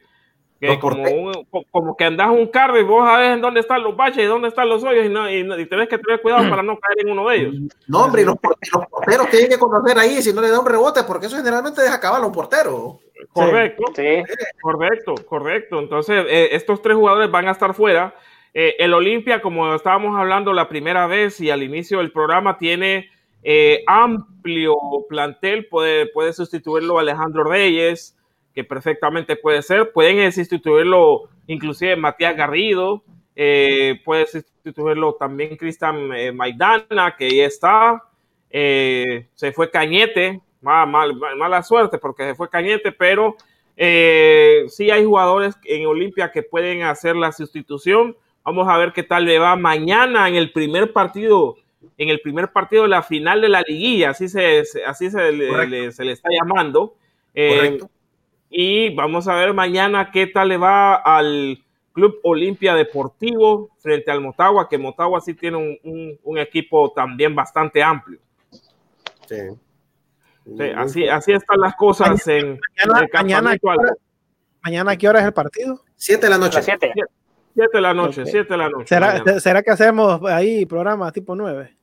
[1.72, 4.48] como, que andas un carro y vos sabés en dónde están los baches y dónde
[4.48, 7.30] están los hoyos y, no, y, tenés que tener cuidado para no caer en uno
[7.30, 7.56] de ellos.
[7.88, 11.04] No, hombre, y los, porteros tienen que conocer ahí si no le da un rebote,
[11.04, 13.00] porque eso generalmente deja acabar a un portero.
[13.32, 14.24] Correcto, sí.
[14.62, 15.80] correcto, correcto.
[15.80, 18.14] Entonces, eh, estos tres jugadores van a estar fuera.
[18.54, 23.10] Eh, el Olimpia, como estábamos hablando la primera vez y al inicio del programa, tiene
[23.44, 24.76] eh, amplio
[25.08, 28.17] plantel, puede, puede sustituirlo Alejandro Reyes
[28.58, 29.92] que perfectamente puede ser.
[29.92, 33.04] Pueden sustituirlo inclusive Matías Garrido,
[33.36, 38.02] eh, puede sustituirlo también Cristian eh, Maidana, que ahí está.
[38.50, 43.36] Eh, se fue Cañete, mala suerte porque se fue Cañete, pero
[43.76, 48.18] sí hay jugadores en Olimpia que pueden hacer la sustitución.
[48.44, 51.58] Vamos a ver qué tal le va mañana en el primer partido,
[51.96, 55.92] en el primer partido de la final de la liguilla, así se, así se, le,
[55.92, 56.96] se le, está llamando.
[57.36, 57.92] Correcto.
[58.50, 64.22] Y vamos a ver mañana qué tal le va al Club Olimpia Deportivo frente al
[64.22, 68.20] Motagua, que Motagua sí tiene un, equipo también bastante amplio.
[69.28, 69.36] Sí.
[70.76, 72.60] así, así están las cosas en,
[73.14, 73.60] mañana, el
[74.62, 75.84] mañana, ¿a qué hora es el partido?
[75.96, 76.62] Siete de la noche.
[76.62, 76.94] Siete.
[77.56, 78.88] de la noche, siete de la noche.
[78.88, 81.77] ¿Será, ¿Será que hacemos ahí programa tipo nueve?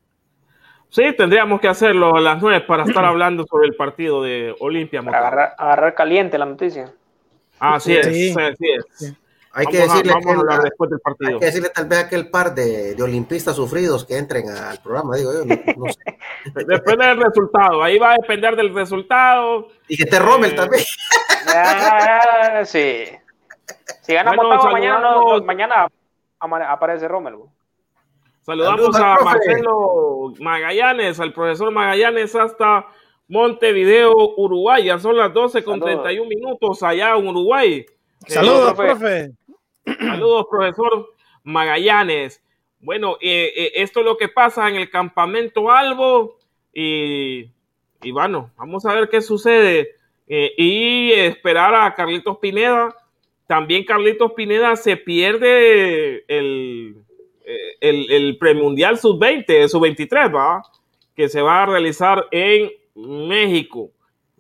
[0.94, 5.00] Sí, tendríamos que hacerlo a las nueve para estar hablando sobre el partido de Olimpia.
[5.00, 6.92] Agarrar, agarrar, caliente la noticia.
[7.58, 8.30] Así es, sí.
[8.30, 9.14] así es.
[9.56, 10.12] Hay que, decirle
[10.62, 11.32] después del partido.
[11.32, 14.78] hay que decirle tal vez a aquel par de, de, olimpistas sufridos que entren al
[14.80, 16.18] programa, digo yo, no, sé.
[16.66, 19.68] Depende del resultado, ahí va a depender del resultado.
[19.88, 20.84] Y que te Rommel eh, también.
[22.66, 23.04] sí.
[24.00, 25.08] Si gana bueno, mañana,
[25.44, 25.88] mañana
[26.70, 27.34] aparece Rommel.
[28.44, 32.86] Saludamos a Marcelo Magallanes, al profesor Magallanes hasta
[33.26, 34.84] Montevideo, Uruguay.
[34.84, 37.86] Ya son las 12 con 31 minutos allá en Uruguay.
[38.26, 39.30] Saludos, profe.
[39.98, 42.42] Saludos, profesor Magallanes.
[42.80, 46.36] Bueno, eh, eh, esto es lo que pasa en el campamento Albo
[46.70, 47.50] y,
[48.12, 49.92] bueno, vamos a ver qué sucede
[50.28, 52.94] eh, y esperar a Carlitos Pineda.
[53.46, 57.04] También Carlitos Pineda se pierde el,
[57.80, 60.62] el, el premundial sub-20, sub-23, ¿va?
[61.14, 63.90] Que se va a realizar en México.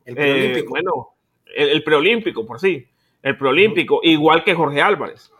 [0.04, 0.66] El preolímpico.
[0.66, 1.14] Eh, bueno,
[1.54, 2.86] el, preolímpico, por sí.
[3.22, 5.32] El preolímpico, igual que Jorge Álvarez,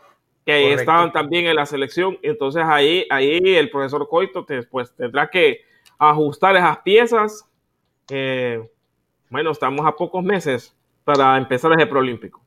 [0.45, 2.17] que estaban también en la selección.
[2.21, 5.61] Entonces ahí, ahí el profesor Coito pues, tendrá que
[5.97, 7.49] ajustar esas piezas.
[8.09, 8.67] Eh,
[9.29, 12.41] bueno, estamos a pocos meses para empezar ese preolímpico.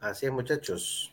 [0.00, 1.12] Así es, muchachos.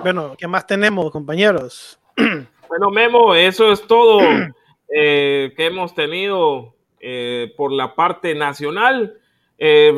[0.00, 1.98] Bueno, ¿qué más tenemos, compañeros?
[2.68, 4.18] Bueno, Memo, eso es todo
[4.88, 9.18] eh, que hemos tenido eh, por la parte nacional.
[9.58, 9.94] Eh,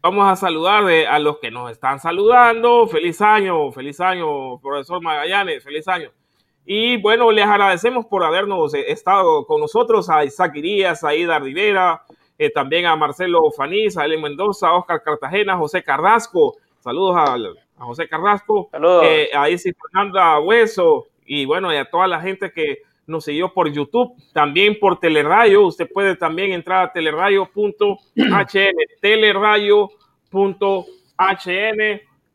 [0.00, 2.86] vamos a saludar a los que nos están saludando.
[2.86, 6.12] Feliz año, feliz año, profesor Magallanes, feliz año.
[6.64, 12.04] Y bueno, les agradecemos por habernos estado con nosotros, a Isaac Irías, a Ida Rivera,
[12.54, 16.54] también a Marcelo Fanís, a Ellen Mendoza, a Oscar Cartagena, José Carrasco.
[16.78, 17.16] Saludos
[17.78, 18.70] a, José Carrasco.
[19.02, 23.52] Eh, a Isi Fernanda Hueso y bueno, y a toda la gente que nos siguió
[23.52, 25.66] por YouTube, también por Telerayo.
[25.66, 27.98] Usted puede también entrar a telerayo.hn,
[29.00, 30.00] telerayo.hn,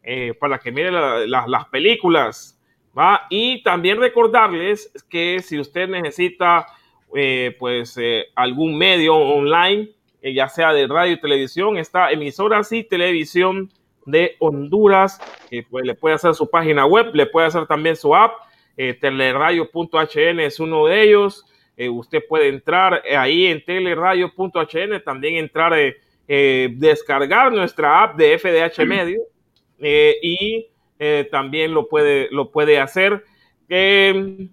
[0.03, 2.59] eh, para que mire las películas.
[2.97, 3.25] ¿va?
[3.29, 6.67] Y también recordarles que si usted necesita
[7.15, 9.89] eh, pues eh, algún medio online,
[10.21, 13.71] ya sea de radio y televisión, está emisoras y televisión
[14.11, 18.15] de Honduras, que pues, le puede hacer su página web, le puede hacer también su
[18.15, 18.49] app
[18.81, 21.45] eh, teleradio.hn es uno de ellos.
[21.75, 25.97] Eh, usted puede entrar ahí en teleradio.hn, también entrar, eh,
[26.29, 29.19] eh, descargar nuestra app de FDH Medio
[29.81, 30.67] y
[31.29, 33.25] también lo puede, lo puede hacer
[33.67, 34.49] en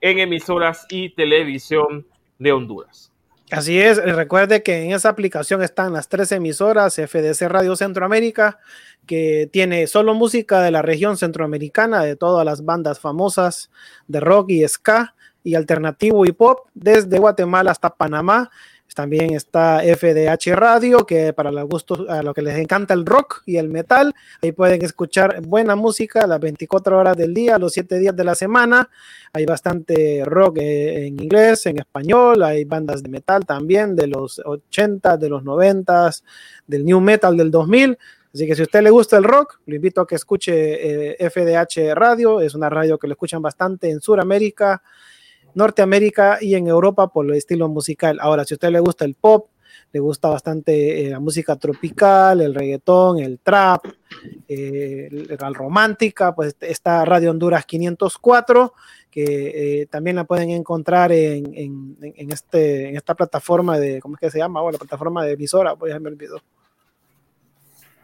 [0.00, 2.04] emisoras y televisión
[2.38, 3.12] de Honduras.
[3.50, 8.58] Así es, recuerde que en esa aplicación están las tres emisoras, FDC Radio Centroamérica,
[9.06, 13.70] que tiene solo música de la región centroamericana, de todas las bandas famosas
[14.06, 18.50] de rock y ska y alternativo y pop, desde Guatemala hasta Panamá.
[18.94, 23.42] También está FDH Radio, que para los gustos, a lo que les encanta el rock
[23.46, 27.98] y el metal, ahí pueden escuchar buena música las 24 horas del día, los 7
[27.98, 28.88] días de la semana.
[29.32, 34.40] Hay bastante rock eh, en inglés, en español, hay bandas de metal también de los
[34.44, 36.10] 80, de los 90,
[36.66, 37.98] del new metal del 2000.
[38.32, 41.94] Así que si usted le gusta el rock, lo invito a que escuche eh, FDH
[41.94, 42.40] Radio.
[42.40, 44.82] Es una radio que lo escuchan bastante en Sudamérica,
[45.54, 48.18] Norteamérica y en Europa por el estilo musical.
[48.20, 49.48] Ahora, si a usted le gusta el pop,
[49.92, 53.86] le gusta bastante eh, la música tropical, el reggaetón, el trap,
[54.46, 58.74] eh, la romántica, pues está Radio Honduras 504,
[59.10, 64.20] que eh, también la pueden encontrar en, en, este, en esta plataforma de, ¿cómo es
[64.20, 64.62] que se llama?
[64.62, 66.40] Oh, la plataforma de emisora, pues ya me olvidó.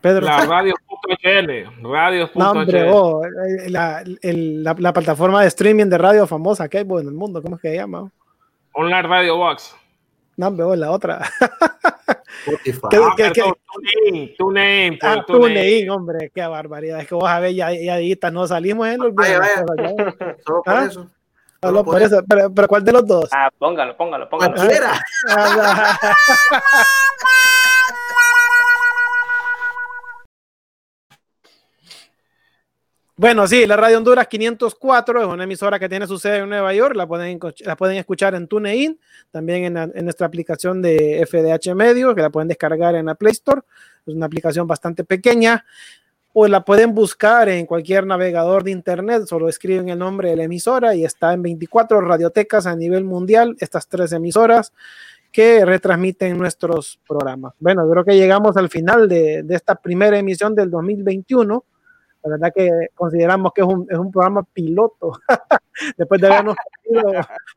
[0.04, 0.26] Pedro.
[0.26, 2.30] La radio.hn, radio.
[2.34, 3.22] No, hombre, oh,
[3.68, 7.40] la, el, la, la, plataforma de streaming de radio famosa que hay en el mundo,
[7.40, 8.12] ¿cómo es que se llama?
[8.74, 9.74] Online Radio Box.
[10.36, 11.26] No, hombre, oh, la otra.
[12.44, 13.52] ¿Qué, ah, qué, qué?
[14.04, 17.00] TuneIn, TuneIn, ah, TuneIn, hombre, qué barbaridad.
[17.00, 19.94] Es que vos sabés, ya, ya, ya no salimos en los vaya, vaya.
[20.44, 20.84] Solo por ¿Ah?
[20.84, 21.10] eso.
[21.62, 22.22] Solo por eso.
[22.28, 23.30] Pero, pero, ¿cuál de los dos?
[23.32, 24.54] Ah, póngalo, póngalo, póngalo.
[24.54, 25.00] Cualquiera.
[33.16, 36.74] Bueno, sí, la Radio Honduras 504 es una emisora que tiene su sede en Nueva
[36.74, 36.96] York.
[36.96, 38.98] La pueden, la pueden escuchar en TuneIn,
[39.30, 43.60] también en, nuestra aplicación de FDH Medio, que la pueden descargar en la Play Store.
[44.04, 45.64] Es una aplicación bastante pequeña.
[46.32, 49.26] O la pueden buscar en cualquier navegador de Internet.
[49.26, 53.54] Solo escriben el nombre de la emisora y está en 24 radiotecas a nivel mundial.
[53.60, 54.72] Estas tres emisoras
[55.30, 57.54] que retransmiten nuestros programas.
[57.60, 61.64] Bueno, creo que llegamos al final de esta primera emisión del 2021
[62.24, 65.12] la verdad que consideramos que es un, es un programa piloto.
[65.98, 66.56] Después de habernos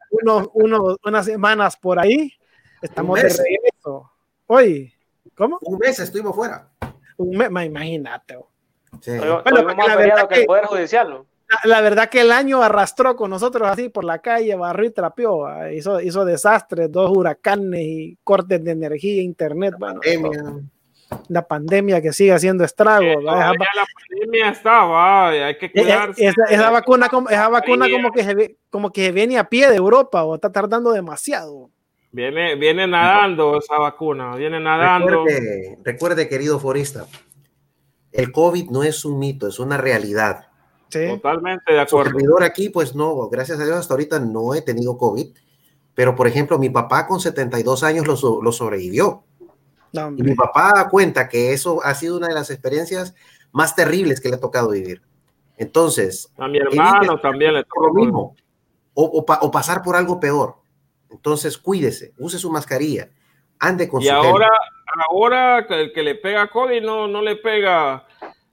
[0.09, 2.33] unos, unos, unas semanas por ahí,
[2.81, 4.11] estamos de regreso.
[4.45, 4.93] Hoy,
[5.35, 5.57] ¿cómo?
[5.61, 6.67] Un mes estuvimos fuera.
[7.15, 8.37] Un mes, imagínate.
[9.01, 9.17] Sí.
[9.17, 11.25] Bueno, la verdad que, que el Poder Judicial, ¿no?
[11.49, 14.91] La, la, verdad que el año arrastró con nosotros así por la calle, barrió y
[14.91, 20.01] trapeó, hizo, hizo desastres, dos huracanes y cortes de energía, internet, la bueno.
[20.01, 20.61] Pandemia.
[21.29, 23.05] La pandemia que sigue haciendo estragos.
[23.05, 26.27] Eh, la pandemia estaba, hay que cuidarse.
[26.27, 30.23] Esa, esa vacuna, esa vacuna como, que se, como que viene a pie de Europa
[30.23, 31.69] o está tardando demasiado.
[32.11, 35.25] Viene, viene nadando esa vacuna, viene nadando.
[35.25, 37.05] Recuerde, recuerde, querido forista,
[38.11, 40.47] el COVID no es un mito, es una realidad.
[40.89, 41.07] Sí.
[41.07, 42.11] Totalmente de acuerdo.
[42.11, 45.27] Servidor aquí, pues no, gracias a Dios hasta ahorita no he tenido COVID,
[45.93, 49.23] pero por ejemplo, mi papá con 72 años lo, lo sobrevivió.
[49.93, 53.15] No, y mi papá cuenta que eso ha sido una de las experiencias
[53.51, 55.01] más terribles que le ha tocado vivir.
[55.57, 58.35] Entonces, a mi hermano también le tocó lo mismo,
[58.93, 60.55] o, o, o, pasar por algo peor.
[61.09, 63.09] Entonces, cuídese, use su mascarilla,
[63.59, 65.03] ande con y su ahora, gel.
[65.09, 68.05] ahora el que le pega COVID no, no le pega,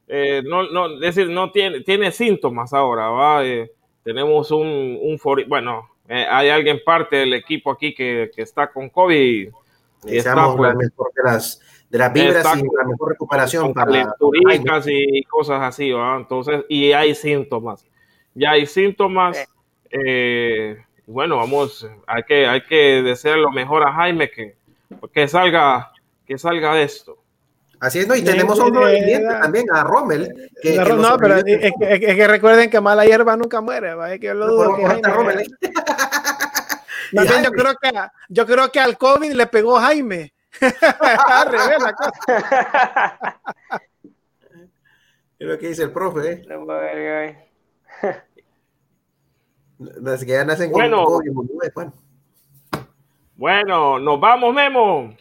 [0.08, 3.44] eh, no, no, es decir, no tiene, tiene síntomas ahora, ¿va?
[3.44, 3.70] Eh,
[4.02, 8.72] tenemos un, un for, bueno, eh, hay alguien parte del equipo aquí que, que está
[8.72, 9.50] con COVID
[10.04, 14.14] Deseamos la mejor de las, de las vibras y la mejor recuperación con para
[14.86, 16.16] y cosas así, ¿va?
[16.16, 17.84] Entonces, y hay síntomas.
[18.34, 19.48] Ya hay síntomas.
[19.90, 20.76] Eh,
[21.06, 24.56] bueno, vamos, hay que, hay que desear lo mejor a Jaime que
[25.12, 25.92] que salga,
[26.26, 27.18] que salga de esto.
[27.80, 28.14] Así es, ¿no?
[28.14, 30.50] Y tenemos a un movimiento también, a Rommel.
[30.62, 34.12] Que, no, pero es, que recuerden que mala hierba nunca muere, ¿va?
[34.14, 34.76] Es que lo dudo.
[34.76, 35.46] Que Rommel, ¿eh?
[37.14, 37.90] yo, creo que,
[38.28, 40.32] yo creo que al COVID le pegó Jaime.
[40.60, 43.40] Al revés la cosa.
[45.36, 46.46] Es lo que dice el profe, ¿eh?
[49.78, 51.92] Las que ya nacen bueno, con COVID, bueno.
[53.34, 55.16] bueno, nos vamos, Memo.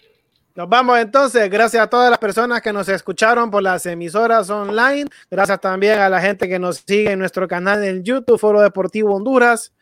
[0.56, 1.50] Nos vamos entonces.
[1.50, 5.10] Gracias a todas las personas que nos escucharon por las emisoras online.
[5.32, 9.16] Gracias también a la gente que nos sigue en nuestro canal en YouTube, Foro Deportivo
[9.16, 9.74] Honduras.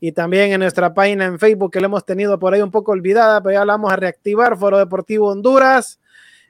[0.00, 2.92] Y también en nuestra página en Facebook, que lo hemos tenido por ahí un poco
[2.92, 6.00] olvidada, pero ya la vamos a reactivar, Foro Deportivo Honduras.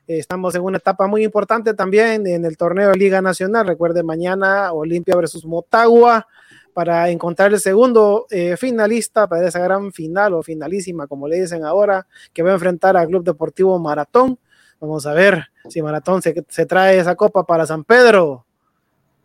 [0.07, 3.67] Estamos en una etapa muy importante también en el torneo de Liga Nacional.
[3.67, 6.27] Recuerden, mañana Olimpia versus Motagua
[6.73, 11.65] para encontrar el segundo eh, finalista para esa gran final o finalísima, como le dicen
[11.65, 14.39] ahora, que va a enfrentar al Club Deportivo Maratón.
[14.81, 18.47] Vamos a ver si Maratón se, se trae esa copa para San Pedro,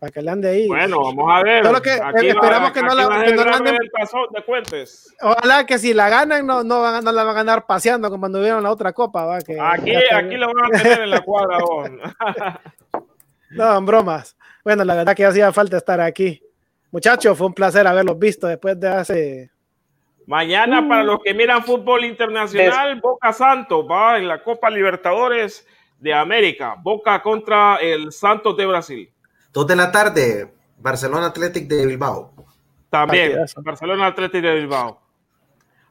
[0.05, 0.67] para que le ande ahí.
[0.67, 1.65] Bueno, vamos a ver.
[1.65, 4.85] Solo que aquí esperamos que no la, que no la anden, de
[5.21, 8.21] Ojalá que si la ganan, no, no, van, no la van a ganar paseando como
[8.21, 9.25] cuando vieron la otra copa.
[9.25, 9.41] ¿va?
[9.41, 11.57] Que aquí, aquí lo van a tener en la cuadra.
[13.49, 14.37] no, en bromas.
[14.63, 16.39] Bueno, la verdad que hacía falta estar aquí.
[16.91, 19.51] Muchachos, fue un placer haberlos visto después de hace.
[20.27, 25.65] Mañana, para los que miran fútbol internacional, Boca Santos va en la Copa Libertadores
[25.97, 26.75] de América.
[26.79, 29.14] Boca contra el Santos de Brasil.
[29.55, 32.33] Dos de la tarde, Barcelona Athletic de Bilbao.
[32.89, 34.99] También, Barcelona Athletic de Bilbao.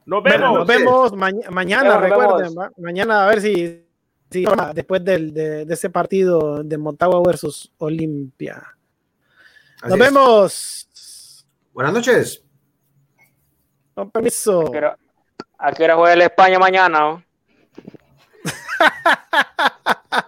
[0.05, 0.53] Nos vemos.
[0.53, 2.55] nos vemos mañana, recuerden.
[2.77, 3.87] Mañana a ver si,
[4.29, 8.62] después de, ese partido de Motagua versus Olimpia.
[9.89, 11.47] Nos vemos.
[11.73, 12.45] Buenas noches.
[13.95, 14.71] Con permiso.
[15.57, 17.25] ¿A qué hora juega el España mañana?